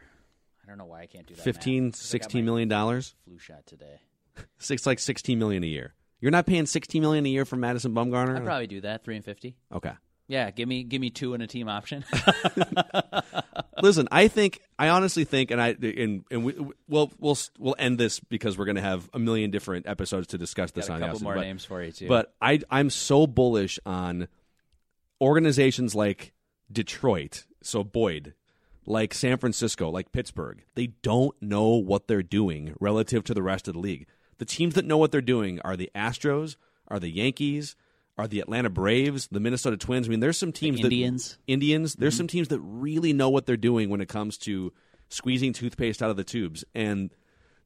I 0.63 0.67
don't 0.69 0.77
know 0.77 0.85
why 0.85 1.01
I 1.01 1.05
can't 1.05 1.25
do 1.27 1.35
that. 1.35 1.41
15, 1.43 1.83
math, 1.85 1.93
'cause 1.93 1.99
I 1.99 2.17
got 2.17 2.23
16 2.23 2.41
my 2.41 2.45
million 2.45 2.69
dollars. 2.69 3.15
Flu 3.25 3.37
shot 3.37 3.65
today. 3.65 3.99
Six 4.57 4.85
like 4.85 4.99
sixteen 4.99 5.37
million 5.39 5.63
a 5.63 5.67
year. 5.67 5.93
You're 6.21 6.31
not 6.31 6.45
paying 6.45 6.65
sixteen 6.65 7.01
million 7.01 7.25
a 7.25 7.29
year 7.29 7.43
for 7.45 7.55
Madison 7.57 7.93
Bumgarner. 7.93 8.37
I'd 8.37 8.45
probably 8.45 8.67
do 8.67 8.81
that. 8.81 9.03
Three 9.03 9.15
and 9.15 9.25
fifty. 9.25 9.55
okay. 9.73 9.93
Yeah, 10.27 10.51
give 10.51 10.69
me 10.69 10.83
give 10.83 11.01
me 11.01 11.09
two 11.09 11.33
and 11.33 11.41
a 11.41 11.47
team 11.47 11.67
option. 11.67 12.05
Listen, 13.81 14.07
I 14.11 14.27
think 14.27 14.61
I 14.77 14.89
honestly 14.89 15.23
think, 15.23 15.49
and 15.49 15.59
I 15.59 15.69
and 15.81 16.23
and 16.29 16.43
we, 16.45 16.53
we'll 16.87 17.11
we'll 17.17 17.37
we'll 17.57 17.75
end 17.79 17.97
this 17.97 18.19
because 18.19 18.55
we're 18.57 18.65
going 18.65 18.75
to 18.75 18.81
have 18.81 19.09
a 19.13 19.17
million 19.19 19.49
different 19.49 19.87
episodes 19.87 20.27
to 20.27 20.37
discuss 20.37 20.69
this 20.71 20.87
Got 20.87 20.91
a 20.91 20.95
on. 20.95 20.99
couple 20.99 21.15
Austin, 21.15 21.23
more 21.25 21.35
but, 21.35 21.41
names 21.41 21.65
for 21.65 21.81
you 21.81 21.91
too. 21.91 22.07
But 22.07 22.31
I 22.39 22.59
I'm 22.69 22.91
so 22.91 23.25
bullish 23.25 23.79
on 23.87 24.27
organizations 25.19 25.95
like 25.95 26.31
Detroit, 26.71 27.45
so 27.61 27.83
Boyd, 27.83 28.33
like 28.85 29.13
San 29.13 29.37
Francisco, 29.37 29.89
like 29.89 30.11
Pittsburgh. 30.11 30.63
They 30.75 30.87
don't 31.01 31.39
know 31.41 31.69
what 31.69 32.07
they're 32.07 32.23
doing 32.23 32.75
relative 32.79 33.23
to 33.25 33.33
the 33.33 33.43
rest 33.43 33.67
of 33.67 33.73
the 33.75 33.79
league. 33.79 34.07
The 34.37 34.45
teams 34.45 34.75
that 34.75 34.85
know 34.85 34.97
what 34.97 35.11
they're 35.11 35.21
doing 35.21 35.59
are 35.61 35.75
the 35.75 35.91
Astros, 35.93 36.55
are 36.87 36.99
the 36.99 37.09
Yankees, 37.09 37.75
are 38.17 38.27
the 38.27 38.39
Atlanta 38.39 38.69
Braves, 38.69 39.27
the 39.31 39.39
Minnesota 39.39 39.77
Twins. 39.77 40.07
I 40.07 40.09
mean, 40.09 40.19
there's 40.19 40.37
some 40.37 40.51
teams 40.51 40.79
Indians. 40.79 41.29
that 41.29 41.51
Indians. 41.51 41.95
There's 41.95 42.13
mm-hmm. 42.13 42.17
some 42.19 42.27
teams 42.27 42.47
that 42.49 42.59
really 42.59 43.13
know 43.13 43.29
what 43.29 43.45
they're 43.45 43.57
doing 43.57 43.89
when 43.89 44.01
it 44.01 44.09
comes 44.09 44.37
to 44.39 44.73
squeezing 45.07 45.53
toothpaste 45.53 46.03
out 46.03 46.09
of 46.09 46.17
the 46.17 46.23
tubes, 46.23 46.65
and 46.75 47.11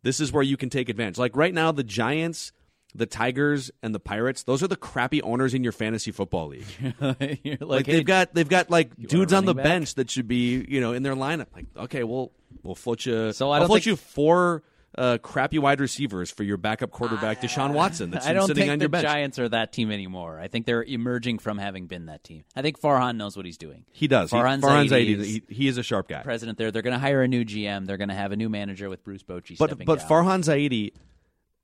this 0.04 0.20
is 0.20 0.32
where 0.32 0.44
you 0.44 0.58
can 0.58 0.70
take 0.70 0.89
advantage. 0.89 1.18
Like 1.18 1.36
right 1.36 1.54
now, 1.54 1.72
the 1.72 1.84
Giants. 1.84 2.52
The 2.95 3.06
Tigers 3.06 3.71
and 3.82 3.93
the 3.95 3.99
Pirates; 3.99 4.43
those 4.43 4.62
are 4.62 4.67
the 4.67 4.75
crappy 4.75 5.21
owners 5.23 5.53
in 5.53 5.63
your 5.63 5.71
fantasy 5.73 6.12
football 6.12 6.47
league. 6.49 6.65
Like, 7.01 7.58
Like 7.62 7.86
hey, 7.88 7.93
they've 7.93 8.06
got 8.06 8.34
they've 8.34 8.47
got 8.49 8.69
like 8.69 8.95
dudes 8.95 9.34
on 9.34 9.45
the 9.45 9.56
back? 9.56 9.63
bench 9.63 9.95
that 9.95 10.10
should 10.12 10.27
be 10.27 10.63
you 10.67 10.79
know 10.82 10.93
in 10.93 11.01
their 11.03 11.15
lineup. 11.15 11.47
Like 11.56 11.65
okay, 11.75 12.03
we'll 12.03 12.32
we'll 12.62 12.75
float 12.75 13.06
you. 13.06 13.32
So 13.34 13.49
I 13.49 13.56
I'll 13.56 13.60
don't 13.62 13.67
float 13.67 13.77
think- 13.77 13.86
you 13.88 13.95
four 13.95 14.63
uh, 14.95 15.17
crappy 15.23 15.58
wide 15.58 15.79
receivers 15.79 16.29
for 16.29 16.43
your 16.43 16.58
backup 16.58 16.91
quarterback, 16.91 17.41
Deshaun 17.41 17.73
Watson. 17.73 18.12
That's 18.12 18.27
I 18.27 18.34
don't 18.34 18.45
sitting 18.45 18.62
think 18.62 18.71
on 18.73 18.77
the 18.77 18.84
your 18.84 18.89
bench. 18.89 19.01
Giants 19.08 19.39
are 19.39 19.49
that 19.49 19.73
team 19.73 19.89
anymore. 19.91 20.39
I 20.39 20.47
think 20.47 20.67
they're 20.67 20.84
emerging 20.84 21.39
from 21.39 21.58
having 21.58 21.88
been 21.88 22.06
that 22.06 22.23
team. 22.23 22.43
I 22.56 22.62
think 22.62 22.79
Farhan 22.79 23.15
knows 23.17 23.36
what 23.36 23.47
he's 23.47 23.58
doing. 23.58 23.86
He 23.91 24.08
does. 24.08 24.29
Farhan 24.29 24.62
Farhan 24.62 24.88
Zaidi 24.89 25.17
is- 25.17 25.25
he, 25.27 25.41
he 25.49 25.67
is 25.67 25.79
a 25.79 25.84
sharp 25.84 26.10
guy. 26.10 26.21
President 26.21 26.60
there. 26.60 26.69
They're 26.69 26.84
going 26.84 26.93
to 26.93 26.99
hire 26.99 27.23
a 27.23 27.27
new 27.27 27.43
GM. 27.43 27.88
They're 27.88 27.97
going 27.97 28.10
to 28.10 28.13
have 28.15 28.32
a 28.34 28.36
new 28.36 28.49
manager 28.49 28.88
with 28.88 29.03
Bruce 29.03 29.23
Bochy 29.23 29.58
But 29.58 29.84
but 29.84 29.97
down. 29.97 30.08
Farhan 30.08 30.43
Zaidi, 30.43 30.93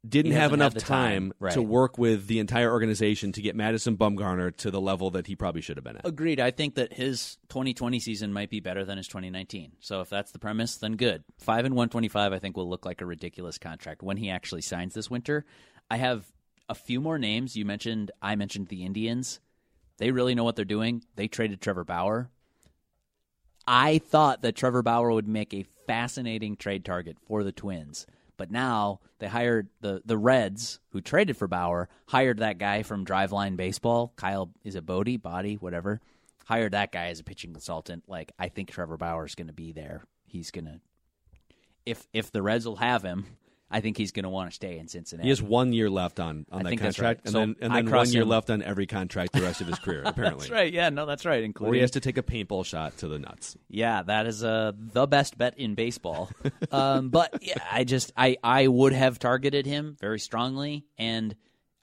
didn't 0.07 0.31
have 0.31 0.53
enough 0.53 0.73
have 0.73 0.83
time, 0.83 1.29
time, 1.29 1.33
right. 1.39 1.53
to 1.53 1.61
work 1.61 1.97
with 1.97 2.27
the 2.27 2.39
entire 2.39 2.71
organization 2.71 3.31
to 3.33 3.41
get 3.41 3.55
Madison 3.55 3.97
Bumgarner 3.97 4.55
to 4.57 4.71
the 4.71 4.79
level 4.79 5.11
that 5.11 5.27
he 5.27 5.35
probably 5.35 5.61
should 5.61 5.77
have 5.77 5.83
been 5.83 5.97
at. 5.97 6.07
Agreed. 6.07 6.39
I 6.39 6.51
think 6.51 6.75
that 6.75 6.93
his 6.93 7.37
2020 7.49 7.99
season 7.99 8.31
might 8.31 8.49
be 8.49 8.61
better 8.61 8.85
than 8.85 8.97
his 8.97 9.07
2019. 9.07 9.73
So 9.79 9.99
if 10.01 10.09
that's 10.09 10.31
the 10.31 10.39
premise, 10.39 10.77
then 10.77 10.93
good. 10.93 11.23
Five 11.37 11.65
and 11.65 11.75
125, 11.75 12.31
I 12.31 12.39
think, 12.39 12.55
will 12.55 12.69
look 12.69 12.85
like 12.85 13.01
a 13.01 13.05
ridiculous 13.05 13.57
contract 13.57 14.01
when 14.01 14.17
he 14.17 14.29
actually 14.29 14.61
signs 14.61 14.93
this 14.93 15.09
winter. 15.09 15.45
I 15.91 15.97
have 15.97 16.31
a 16.69 16.75
few 16.75 17.01
more 17.01 17.19
names. 17.19 17.57
You 17.57 17.65
mentioned, 17.65 18.11
I 18.21 18.35
mentioned 18.35 18.67
the 18.67 18.85
Indians. 18.85 19.41
They 19.97 20.11
really 20.11 20.33
know 20.33 20.45
what 20.45 20.55
they're 20.55 20.63
doing. 20.63 21.03
They 21.15 21.27
traded 21.27 21.59
Trevor 21.59 21.83
Bauer. 21.83 22.29
I 23.67 23.97
thought 23.97 24.41
that 24.43 24.55
Trevor 24.55 24.81
Bauer 24.81 25.11
would 25.11 25.27
make 25.27 25.53
a 25.53 25.65
fascinating 25.85 26.55
trade 26.55 26.85
target 26.85 27.17
for 27.27 27.43
the 27.43 27.51
Twins. 27.51 28.07
But 28.39 28.51
now 28.51 29.01
they 29.19 29.27
hired 29.27 29.67
the 29.81 30.01
the 30.05 30.17
Reds, 30.17 30.79
who 30.91 31.01
traded 31.01 31.35
for 31.35 31.49
Bauer, 31.49 31.89
hired 32.07 32.37
that 32.37 32.57
guy 32.57 32.83
from 32.83 33.05
Driveline 33.05 33.57
Baseball, 33.57 34.13
Kyle 34.15 34.49
is 34.63 34.75
it 34.75 34.85
Bodie, 34.85 35.17
Body, 35.17 35.55
whatever. 35.55 35.99
Hired 36.45 36.71
that 36.71 36.93
guy 36.93 37.07
as 37.07 37.19
a 37.19 37.23
pitching 37.25 37.51
consultant. 37.51 38.05
Like 38.07 38.31
I 38.39 38.47
think 38.47 38.71
Trevor 38.71 38.95
Bauer 38.95 39.25
is 39.25 39.35
going 39.35 39.47
to 39.47 39.53
be 39.53 39.73
there. 39.73 40.05
He's 40.25 40.51
going 40.51 40.65
to 40.65 40.79
if 41.85 42.07
if 42.13 42.31
the 42.31 42.41
Reds 42.41 42.65
will 42.65 42.77
have 42.77 43.03
him, 43.03 43.25
I 43.71 43.81
think 43.81 43.97
he's 43.97 44.11
going 44.11 44.23
to 44.23 44.29
want 44.29 44.49
to 44.49 44.55
stay 44.55 44.79
in 44.79 44.87
Cincinnati. 44.87 45.27
He 45.27 45.29
has 45.29 45.41
one 45.43 45.73
year 45.73 45.89
left 45.91 46.19
on, 46.19 46.45
on 46.51 46.65
I 46.65 46.71
that 46.71 46.77
contract, 46.79 47.01
right. 47.01 47.19
and 47.25 47.31
So 47.31 47.39
then 47.39 47.55
and 47.61 47.73
then 47.75 47.89
one 47.91 48.09
year 48.09 48.23
him. 48.23 48.29
left 48.29 48.49
on 48.49 48.63
every 48.63 48.87
contract 48.87 49.33
the 49.33 49.41
rest 49.41 49.61
of 49.61 49.67
his 49.67 49.77
career. 49.77 50.01
Apparently, 50.05 50.39
That's 50.39 50.51
right. 50.51 50.73
Yeah, 50.73 50.89
no, 50.89 51.05
that's 51.05 51.23
right. 51.25 51.35
Or 51.35 51.39
he 51.39 51.45
Including 51.45 51.81
has 51.81 51.91
to 51.91 51.99
take 51.99 52.17
a 52.17 52.23
paintball 52.23 52.65
shot 52.65 52.97
to 52.97 53.07
the 53.07 53.19
nuts. 53.19 53.55
Yeah, 53.69 54.01
that 54.01 54.25
is 54.25 54.43
uh, 54.43 54.71
the 54.75 55.05
best 55.05 55.37
bet 55.37 55.57
in 55.59 55.75
baseball. 55.75 56.31
um, 56.71 57.09
but 57.09 57.43
yeah, 57.43 57.57
I 57.71 57.83
just 57.83 58.11
I 58.17 58.37
I 58.43 58.65
would 58.67 58.93
have 58.93 59.19
targeted 59.19 59.67
him 59.67 59.95
very 59.99 60.19
strongly, 60.19 60.85
and 60.97 61.35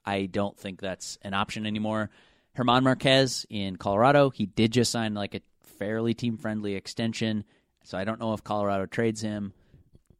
I 0.05 0.25
don't 0.25 0.57
think 0.57 0.81
that's 0.81 1.17
an 1.21 1.33
option 1.33 1.65
anymore. 1.65 2.09
Herman 2.53 2.83
Marquez 2.83 3.45
in 3.49 3.75
Colorado, 3.77 4.29
he 4.29 4.45
did 4.45 4.73
just 4.73 4.91
sign 4.91 5.13
like 5.13 5.35
a 5.35 5.41
fairly 5.79 6.13
team 6.13 6.37
friendly 6.37 6.75
extension, 6.75 7.45
so 7.85 7.97
I 7.97 8.03
don't 8.03 8.19
know 8.19 8.33
if 8.33 8.43
Colorado 8.43 8.87
trades 8.87 9.21
him. 9.21 9.53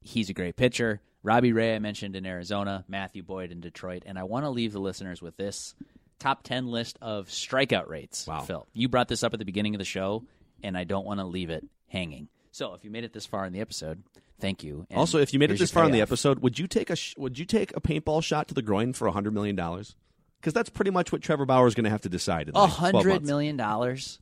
He's 0.02 0.30
a 0.30 0.34
great 0.34 0.56
pitcher. 0.56 1.02
Robbie 1.24 1.54
Ray, 1.54 1.76
I 1.76 1.80
mentioned 1.80 2.16
in 2.16 2.26
Arizona, 2.26 2.86
Matthew 2.88 3.24
Boyd 3.24 3.52
in 3.52 3.60
Detroit, 3.60 4.04
and 4.06 4.18
I 4.18 4.24
want 4.24 4.46
to 4.46 4.50
leave 4.50 4.72
the 4.72 4.80
listeners 4.80 5.22
with 5.22 5.36
this 5.38 5.76
top 6.20 6.44
10 6.44 6.68
list 6.68 6.98
of 7.02 7.28
strikeout 7.28 7.88
rates. 7.90 8.28
Wow. 8.28 8.42
Phil, 8.42 8.68
you 8.74 8.88
brought 8.88 9.08
this 9.08 9.24
up 9.24 9.34
at 9.34 9.40
the 9.40 9.46
beginning 9.46 9.76
of 9.76 9.80
the 9.80 9.86
show, 9.86 10.24
and 10.64 10.78
I 10.78 10.84
don't 10.84 11.06
want 11.06 11.20
to 11.20 11.26
leave 11.26 11.50
it 11.50 11.66
hanging. 11.90 12.30
So 12.52 12.74
if 12.74 12.84
you 12.84 12.90
made 12.90 13.04
it 13.04 13.14
this 13.14 13.26
far 13.26 13.46
in 13.46 13.54
the 13.54 13.62
episode, 13.62 14.02
thank 14.40 14.64
you. 14.64 14.88
And 14.90 14.98
also, 15.00 15.20
if 15.20 15.34
you 15.34 15.40
made 15.40 15.52
it 15.52 15.60
this 15.60 15.72
far 15.72 15.86
in 15.86 15.92
the 15.92 16.02
episode, 16.02 16.40
would 16.40 16.58
you 16.58 16.68
take 16.68 16.90
a 16.90 16.96
sh- 16.96 17.16
would 17.18 17.38
you 17.38 17.46
take 17.46 17.76
a 17.76 17.82
paintball 17.82 18.24
shot 18.24 18.48
to 18.48 18.54
the 18.54 18.64
groin 18.64 18.94
for 18.94 19.08
hundred 19.10 19.34
million 19.34 19.56
dollars? 19.56 19.96
Because 20.40 20.54
that's 20.54 20.70
pretty 20.70 20.92
much 20.92 21.12
what 21.12 21.22
Trevor 21.22 21.46
Bauer 21.46 21.68
is 21.68 21.76
going 21.76 21.84
to 21.84 21.90
have 21.90 22.02
to 22.02 22.10
decide. 22.10 22.48
In 22.48 22.54
the 22.54 22.60
a 22.60 22.68
next 22.68 22.78
12 22.78 22.94
hundred 22.96 23.26
million 23.26 23.58
dollars. 23.58 24.20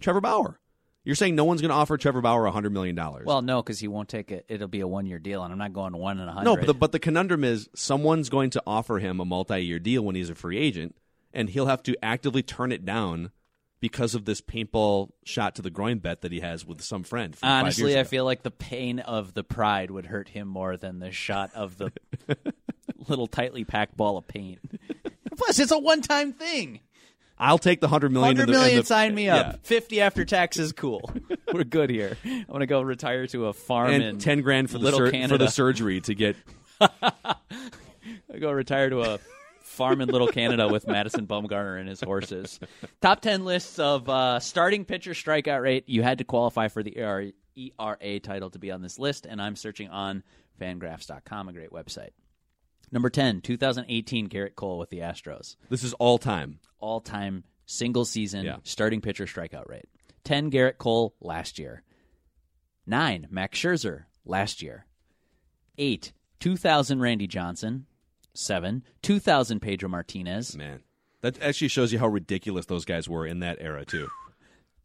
Trevor 0.00 0.20
Bauer. 0.20 0.58
You're 1.04 1.16
saying 1.16 1.34
no 1.34 1.44
one's 1.44 1.60
going 1.60 1.70
to 1.70 1.74
offer 1.74 1.96
Trevor 1.96 2.20
Bauer 2.20 2.46
hundred 2.48 2.72
million 2.72 2.94
dollars? 2.94 3.26
Well, 3.26 3.42
no, 3.42 3.62
because 3.62 3.80
he 3.80 3.88
won't 3.88 4.08
take 4.08 4.30
it. 4.30 4.44
It'll 4.48 4.68
be 4.68 4.80
a 4.80 4.86
one-year 4.86 5.18
deal, 5.18 5.42
and 5.42 5.52
I'm 5.52 5.58
not 5.58 5.72
going 5.72 5.96
one 5.96 6.20
and 6.20 6.28
a 6.28 6.32
hundred. 6.32 6.44
no, 6.44 6.56
but 6.56 6.66
the, 6.66 6.74
but 6.74 6.92
the 6.92 7.00
conundrum 7.00 7.42
is 7.42 7.68
someone's 7.74 8.28
going 8.28 8.50
to 8.50 8.62
offer 8.66 8.98
him 8.98 9.18
a 9.18 9.24
multi-year 9.24 9.78
deal 9.80 10.02
when 10.04 10.14
he's 10.14 10.30
a 10.30 10.34
free 10.34 10.58
agent, 10.58 10.94
and 11.32 11.48
he'll 11.50 11.66
have 11.66 11.82
to 11.84 11.96
actively 12.04 12.42
turn 12.42 12.70
it 12.70 12.84
down 12.84 13.32
because 13.80 14.14
of 14.14 14.26
this 14.26 14.40
paintball 14.40 15.10
shot 15.24 15.56
to 15.56 15.62
the 15.62 15.70
groin 15.70 15.98
bet 15.98 16.20
that 16.20 16.30
he 16.30 16.38
has 16.38 16.64
with 16.64 16.80
some 16.80 17.02
friend. 17.02 17.36
Honestly, 17.42 17.98
I 17.98 18.04
feel 18.04 18.24
like 18.24 18.44
the 18.44 18.52
pain 18.52 19.00
of 19.00 19.34
the 19.34 19.42
pride 19.42 19.90
would 19.90 20.06
hurt 20.06 20.28
him 20.28 20.46
more 20.46 20.76
than 20.76 21.00
the 21.00 21.10
shot 21.10 21.50
of 21.52 21.78
the 21.78 21.90
little 23.08 23.26
tightly 23.26 23.64
packed 23.64 23.96
ball 23.96 24.16
of 24.18 24.28
paint. 24.28 24.60
Plus, 25.36 25.58
it's 25.58 25.72
a 25.72 25.78
one-time 25.78 26.32
thing. 26.32 26.78
I'll 27.38 27.58
take 27.58 27.80
the 27.80 27.88
hundred 27.88 28.12
million. 28.12 28.36
Hundred 28.36 28.50
million, 28.52 28.64
in 28.64 28.70
the- 28.74 28.78
in 28.78 28.82
the- 28.82 28.86
sign 28.86 29.14
me 29.14 29.28
up. 29.28 29.46
yeah. 29.46 29.56
Fifty 29.62 30.00
after 30.00 30.24
taxes, 30.24 30.72
cool. 30.72 31.10
We're 31.52 31.64
good 31.64 31.90
here. 31.90 32.16
I 32.24 32.44
want 32.48 32.60
to 32.62 32.66
go 32.66 32.80
retire 32.82 33.26
to 33.28 33.46
a 33.46 33.52
farm 33.52 33.90
and 33.90 34.02
in 34.02 34.18
ten 34.18 34.40
grand 34.42 34.70
for 34.70 34.78
the 34.78 34.84
Little 34.84 35.10
sur- 35.10 35.28
for 35.28 35.38
the 35.38 35.48
surgery 35.50 36.00
to 36.02 36.14
get. 36.14 36.36
I 36.80 38.38
go 38.38 38.50
retire 38.50 38.90
to 38.90 39.00
a 39.02 39.18
farm 39.60 40.00
in 40.00 40.08
Little 40.08 40.28
Canada 40.28 40.68
with 40.68 40.86
Madison 40.86 41.26
Bumgarner 41.26 41.78
and 41.80 41.88
his 41.88 42.00
horses. 42.00 42.60
Top 43.00 43.20
10 43.20 43.44
lists 43.44 43.78
of 43.78 44.08
uh, 44.08 44.38
starting 44.40 44.84
pitcher 44.84 45.12
strikeout 45.12 45.62
rate. 45.62 45.84
You 45.88 46.02
had 46.02 46.18
to 46.18 46.24
qualify 46.24 46.68
for 46.68 46.82
the 46.82 46.96
ERA, 46.98 47.32
ERA 47.56 48.20
title 48.20 48.50
to 48.50 48.58
be 48.58 48.70
on 48.70 48.82
this 48.82 48.98
list, 48.98 49.24
and 49.26 49.40
I'm 49.40 49.56
searching 49.56 49.88
on 49.88 50.22
fangraphs.com, 50.60 51.48
a 51.48 51.52
great 51.52 51.70
website. 51.70 52.10
Number 52.92 53.08
10, 53.08 53.40
2018, 53.40 54.28
Gerrit 54.28 54.54
Cole 54.54 54.78
with 54.78 54.90
the 54.90 54.98
Astros. 54.98 55.56
This 55.70 55.82
is 55.82 55.94
all 55.94 56.18
time. 56.18 56.60
All 56.78 57.00
time 57.00 57.44
single 57.64 58.04
season 58.04 58.44
Yeah. 58.44 58.56
starting 58.64 59.00
pitcher 59.00 59.24
strikeout 59.24 59.66
rate. 59.68 59.88
10, 60.24 60.50
Gerrit 60.50 60.76
Cole 60.78 61.14
last 61.20 61.58
year. 61.58 61.82
9, 62.86 63.26
Max 63.30 63.58
Scherzer 63.58 64.04
last 64.24 64.60
year. 64.62 64.86
8, 65.78 66.12
2000, 66.38 67.00
Randy 67.00 67.26
Johnson. 67.26 67.86
7, 68.34 68.82
2000, 69.02 69.60
Pedro 69.60 69.88
Martinez. 69.88 70.56
Man, 70.56 70.82
that 71.22 71.40
actually 71.42 71.68
shows 71.68 71.92
you 71.92 71.98
how 71.98 72.08
ridiculous 72.08 72.66
those 72.66 72.84
guys 72.84 73.08
were 73.08 73.26
in 73.26 73.40
that 73.40 73.58
era 73.60 73.84
too. 73.84 74.08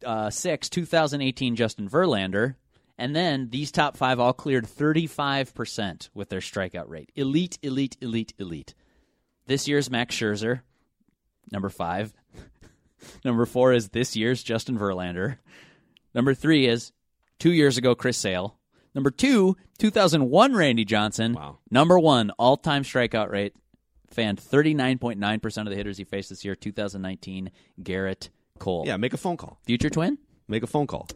Uh, 0.04 0.30
6, 0.30 0.68
2018, 0.70 1.56
Justin 1.56 1.88
Verlander. 1.88 2.54
And 2.98 3.14
then 3.14 3.50
these 3.50 3.70
top 3.70 3.96
five 3.96 4.18
all 4.18 4.32
cleared 4.32 4.66
35% 4.66 6.10
with 6.14 6.28
their 6.28 6.40
strikeout 6.40 6.88
rate. 6.88 7.12
Elite, 7.14 7.58
elite, 7.62 7.96
elite, 8.00 8.34
elite. 8.38 8.74
This 9.46 9.68
year's 9.68 9.88
Max 9.88 10.14
Scherzer, 10.16 10.60
number 11.52 11.70
five. 11.70 12.12
number 13.24 13.46
four 13.46 13.72
is 13.72 13.90
this 13.90 14.16
year's 14.16 14.42
Justin 14.42 14.76
Verlander. 14.76 15.38
Number 16.12 16.34
three 16.34 16.66
is 16.66 16.92
two 17.38 17.52
years 17.52 17.78
ago, 17.78 17.94
Chris 17.94 18.18
Sale. 18.18 18.58
Number 18.94 19.10
two, 19.10 19.56
2001, 19.78 20.54
Randy 20.54 20.84
Johnson. 20.84 21.34
Wow. 21.34 21.58
Number 21.70 21.98
one, 21.98 22.30
all 22.32 22.56
time 22.56 22.82
strikeout 22.82 23.30
rate. 23.30 23.54
Fanned 24.10 24.40
39.9% 24.40 25.58
of 25.58 25.68
the 25.68 25.76
hitters 25.76 25.98
he 25.98 26.04
faced 26.04 26.30
this 26.30 26.44
year, 26.44 26.56
2019, 26.56 27.50
Gerrit 27.82 28.30
Cole. 28.58 28.84
Yeah, 28.86 28.96
make 28.96 29.12
a 29.12 29.18
phone 29.18 29.36
call. 29.36 29.60
Future 29.64 29.90
twin? 29.90 30.18
Make 30.48 30.62
a 30.62 30.66
phone 30.66 30.86
call. 30.86 31.08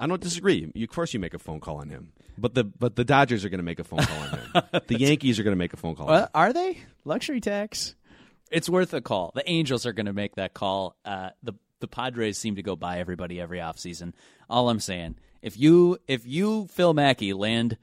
I 0.00 0.06
don't 0.06 0.20
disagree. 0.20 0.70
You, 0.74 0.84
of 0.84 0.90
course, 0.90 1.12
you 1.14 1.20
make 1.20 1.34
a 1.34 1.38
phone 1.38 1.60
call 1.60 1.76
on 1.76 1.90
him. 1.90 2.12
But 2.38 2.54
the 2.54 2.64
but 2.64 2.96
the 2.96 3.04
Dodgers 3.04 3.44
are 3.44 3.48
going 3.50 3.58
to 3.58 3.64
make 3.64 3.78
a 3.78 3.84
phone 3.84 4.00
call 4.00 4.18
on 4.18 4.28
him. 4.30 4.80
the 4.86 4.98
Yankees 4.98 5.38
are 5.38 5.42
going 5.42 5.52
to 5.52 5.58
make 5.58 5.72
a 5.72 5.76
phone 5.76 5.94
call. 5.94 6.08
on 6.08 6.14
him. 6.14 6.20
Well, 6.20 6.30
are 6.34 6.52
they 6.52 6.78
luxury 7.04 7.40
tax? 7.40 7.94
It's 8.50 8.68
worth 8.68 8.94
a 8.94 9.00
call. 9.00 9.32
The 9.34 9.48
Angels 9.48 9.86
are 9.86 9.92
going 9.92 10.06
to 10.06 10.12
make 10.12 10.36
that 10.36 10.54
call. 10.54 10.96
Uh, 11.04 11.30
the 11.42 11.52
the 11.80 11.86
Padres 11.86 12.38
seem 12.38 12.56
to 12.56 12.62
go 12.62 12.76
by 12.76 12.98
everybody 12.98 13.40
every 13.40 13.58
offseason. 13.58 14.12
All 14.48 14.70
I'm 14.70 14.80
saying, 14.80 15.16
if 15.42 15.58
you 15.58 15.98
if 16.08 16.26
you 16.26 16.66
Phil 16.68 16.94
Mackey 16.94 17.32
land 17.32 17.76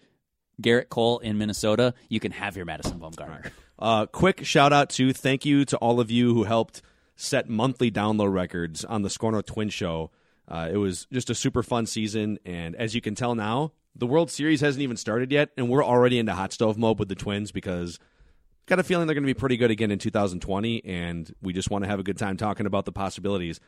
Gerrit 0.62 0.90
Cole 0.90 1.20
in 1.20 1.38
Minnesota, 1.38 1.94
you 2.10 2.20
can 2.20 2.32
have 2.32 2.56
your 2.56 2.66
Madison 2.66 3.00
Bumgarner. 3.00 3.52
Uh, 3.80 4.08
quick 4.08 4.44
shout 4.44 4.74
out 4.74 4.90
to 4.90 5.14
thank 5.14 5.46
you 5.46 5.64
to 5.66 5.78
all 5.78 6.00
of 6.00 6.10
you 6.10 6.34
who 6.34 6.44
helped 6.46 6.82
set 7.16 7.48
monthly 7.48 7.92
download 7.92 8.34
records 8.34 8.84
on 8.84 9.04
the 9.04 9.10
Scorno 9.10 9.46
Twin 9.46 9.70
Show. 9.70 10.10
Uh, 10.48 10.70
it 10.72 10.78
was 10.78 11.08
just 11.12 11.30
a 11.30 11.36
super 11.36 11.62
fun 11.62 11.86
season, 11.86 12.40
and 12.46 12.76
as 12.76 12.96
you 12.96 13.02
can 13.02 13.16
tell 13.16 13.36
now, 13.36 13.74
the 13.96 14.08
World 14.08 14.32
Series 14.32 14.62
hasn't 14.62 14.82
even 14.82 14.96
started 14.96 15.32
yet, 15.32 15.50
and 15.58 15.70
we're 15.70 15.84
already 15.84 16.20
into 16.20 16.34
hot 16.34 16.54
stove 16.54 16.78
mode 16.78 17.00
with 17.00 17.10
the 17.10 17.16
Twins 17.16 17.52
because 17.52 18.00
got 18.68 18.80
a 18.80 18.84
feeling 18.84 19.08
they're 19.08 19.16
going 19.16 19.24
to 19.24 19.34
be 19.34 19.34
pretty 19.34 19.58
good 19.58 19.72
again 19.72 19.92
in 19.92 20.00
2020, 20.00 20.86
and 20.86 21.34
we 21.42 21.52
just 21.52 21.70
want 21.70 21.84
to 21.84 21.90
have 21.90 22.00
a 22.00 22.04
good 22.04 22.18
time 22.18 22.38
talking 22.38 22.66
about 22.66 22.86
the 22.86 22.92
possibilities. 22.92 23.60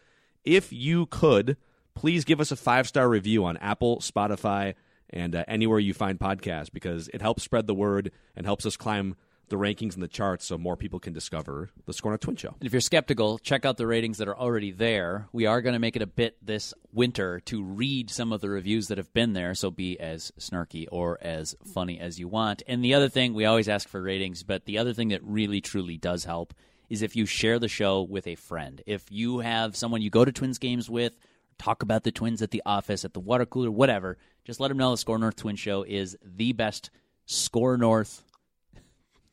If 0.44 0.72
you 0.72 1.06
could, 1.08 1.58
please 1.96 2.24
give 2.24 2.40
us 2.40 2.52
a 2.52 2.56
five 2.56 2.88
star 2.88 3.10
review 3.10 3.44
on 3.44 3.58
Apple, 3.58 3.98
Spotify, 4.00 4.76
and 5.10 5.36
uh, 5.36 5.44
anywhere 5.48 5.80
you 5.80 5.94
find 5.94 6.20
podcasts 6.20 6.72
because 6.72 7.10
it 7.14 7.22
helps 7.22 7.44
spread 7.44 7.68
the 7.68 7.74
word 7.74 8.12
and 8.36 8.46
helps 8.46 8.66
us 8.66 8.78
climb 8.78 9.16
the 9.50 9.58
rankings 9.58 9.94
and 9.94 10.04
the 10.04 10.08
charts 10.08 10.46
so 10.46 10.58
more 10.58 10.76
people 10.76 11.00
can 11.00 11.14
discover 11.14 11.70
the 11.86 11.94
SKOR 11.94 12.12
North 12.12 12.22
Twin 12.22 12.36
Show. 12.36 12.56
And 12.60 12.66
if 12.66 12.72
you're 12.72 12.82
skeptical, 12.82 13.38
check 13.40 13.66
out 13.66 13.78
the 13.78 13.88
ratings 13.88 14.18
that 14.18 14.28
are 14.28 14.38
already 14.38 14.72
there. 14.72 15.28
We 15.32 15.46
are 15.46 15.62
going 15.62 15.74
to 15.74 15.80
make 15.80 15.96
it 15.96 16.02
a 16.02 16.08
bit 16.08 16.38
this 16.42 16.74
winter 16.94 17.40
to 17.42 17.64
read 17.64 18.10
some 18.10 18.32
of 18.32 18.42
the 18.42 18.50
reviews 18.50 18.88
that 18.88 18.98
have 18.98 19.14
been 19.14 19.34
there, 19.34 19.54
so 19.56 19.72
be 19.72 20.00
as 20.00 20.32
snarky 20.40 20.88
or 20.92 21.18
as 21.22 21.56
funny 21.74 22.00
as 22.00 22.20
you 22.20 22.28
want. 22.28 22.64
And 22.68 22.84
the 22.84 22.94
other 22.94 23.10
thing, 23.10 23.34
we 23.34 23.46
always 23.46 23.70
ask 23.70 23.88
for 23.88 24.02
ratings, 24.02 24.44
but 24.44 24.66
the 24.66 24.78
other 24.78 24.94
thing 24.94 25.10
that 25.10 25.24
really 25.24 25.62
truly 25.62 25.98
does 25.98 26.26
help 26.26 26.54
is 26.90 27.02
if 27.02 27.16
you 27.16 27.26
share 27.26 27.60
the 27.60 27.68
show 27.68 28.02
with 28.02 28.26
a 28.28 28.36
friend. 28.36 28.82
If 28.86 29.06
you 29.12 29.40
have 29.40 29.76
someone 29.76 30.02
you 30.02 30.10
go 30.10 30.26
to 30.26 30.32
Twins 30.32 30.58
games 30.58 30.90
with, 30.90 31.18
talk 31.58 31.84
about 31.84 32.04
the 32.04 32.12
Twins 32.12 32.42
at 32.42 32.52
the 32.52 32.64
office, 32.66 33.06
at 33.06 33.14
the 33.14 33.20
water 33.20 33.46
cooler, 33.46 33.70
whatever, 33.70 34.18
just 34.44 34.60
let 34.60 34.70
them 34.70 34.78
know 34.78 34.92
the 34.92 34.98
SKOR 34.98 35.20
North 35.20 35.36
Twin 35.36 35.56
Show 35.56 35.84
is 35.84 36.18
the 36.24 36.54
best 36.54 36.90
Score 37.26 37.78
North 37.78 38.24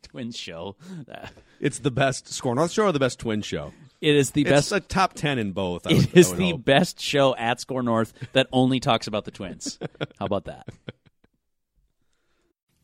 Twins 0.08 0.36
show. 0.36 0.76
It's 1.60 1.78
the 1.80 1.90
best 1.90 2.28
SKOR 2.32 2.54
North 2.54 2.72
show 2.72 2.84
or 2.84 2.92
the 2.92 2.98
best 2.98 3.18
Twin 3.18 3.42
show? 3.42 3.72
It 4.00 4.14
is 4.14 4.32
the 4.32 4.42
It's 4.42 4.50
best 4.50 4.72
a 4.72 4.80
top 4.80 5.14
10 5.14 5.38
in 5.38 5.52
both. 5.52 5.86
I 5.86 5.94
would- 5.94 6.04
It 6.04 6.16
is 6.16 6.26
I 6.28 6.30
would 6.30 6.38
the 6.38 6.50
hope. 6.52 6.64
best 6.64 7.00
show 7.00 7.34
at 7.36 7.60
SKOR 7.60 7.82
North 7.82 8.12
that 8.32 8.46
only 8.52 8.78
talks 8.80 9.06
about 9.06 9.24
the 9.24 9.30
Twins. 9.30 9.78
How 10.18 10.26
about 10.26 10.44
that? 10.44 10.68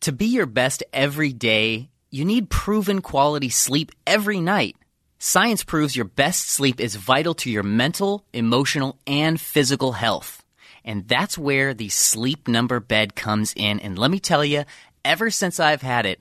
To 0.01 0.13
be 0.13 0.27
your 0.27 0.47
best 0.47 0.83
every 0.93 1.33
day, 1.33 1.91
you 2.11 2.25
need 2.25 2.51
proven 2.51 3.01
quality 3.01 3.49
sleep 3.49 3.93
every 4.07 4.41
night. 4.41 4.77
Science 5.19 5.63
proves 5.63 5.95
your 5.95 6.05
best 6.07 6.49
sleep 6.49 6.81
is 6.81 6.97
vital 6.97 7.35
to 7.35 7.51
your 7.51 7.63
mental, 7.63 8.25
emotional, 8.33 8.99
and 9.07 9.41
physical 9.41 9.93
health. 9.93 10.43
And 10.85 11.07
that's 11.07 11.39
where 11.39 11.73
the 11.75 11.89
sleep 11.91 12.49
number 12.49 12.81
bed 12.81 13.15
comes 13.15 13.53
in. 13.55 13.79
And 13.79 13.97
let 13.97 14.11
me 14.11 14.19
tell 14.19 14.45
you, 14.45 14.65
ever 15.05 15.31
since 15.31 15.61
I've 15.61 15.83
had 15.83 16.07
it, 16.07 16.21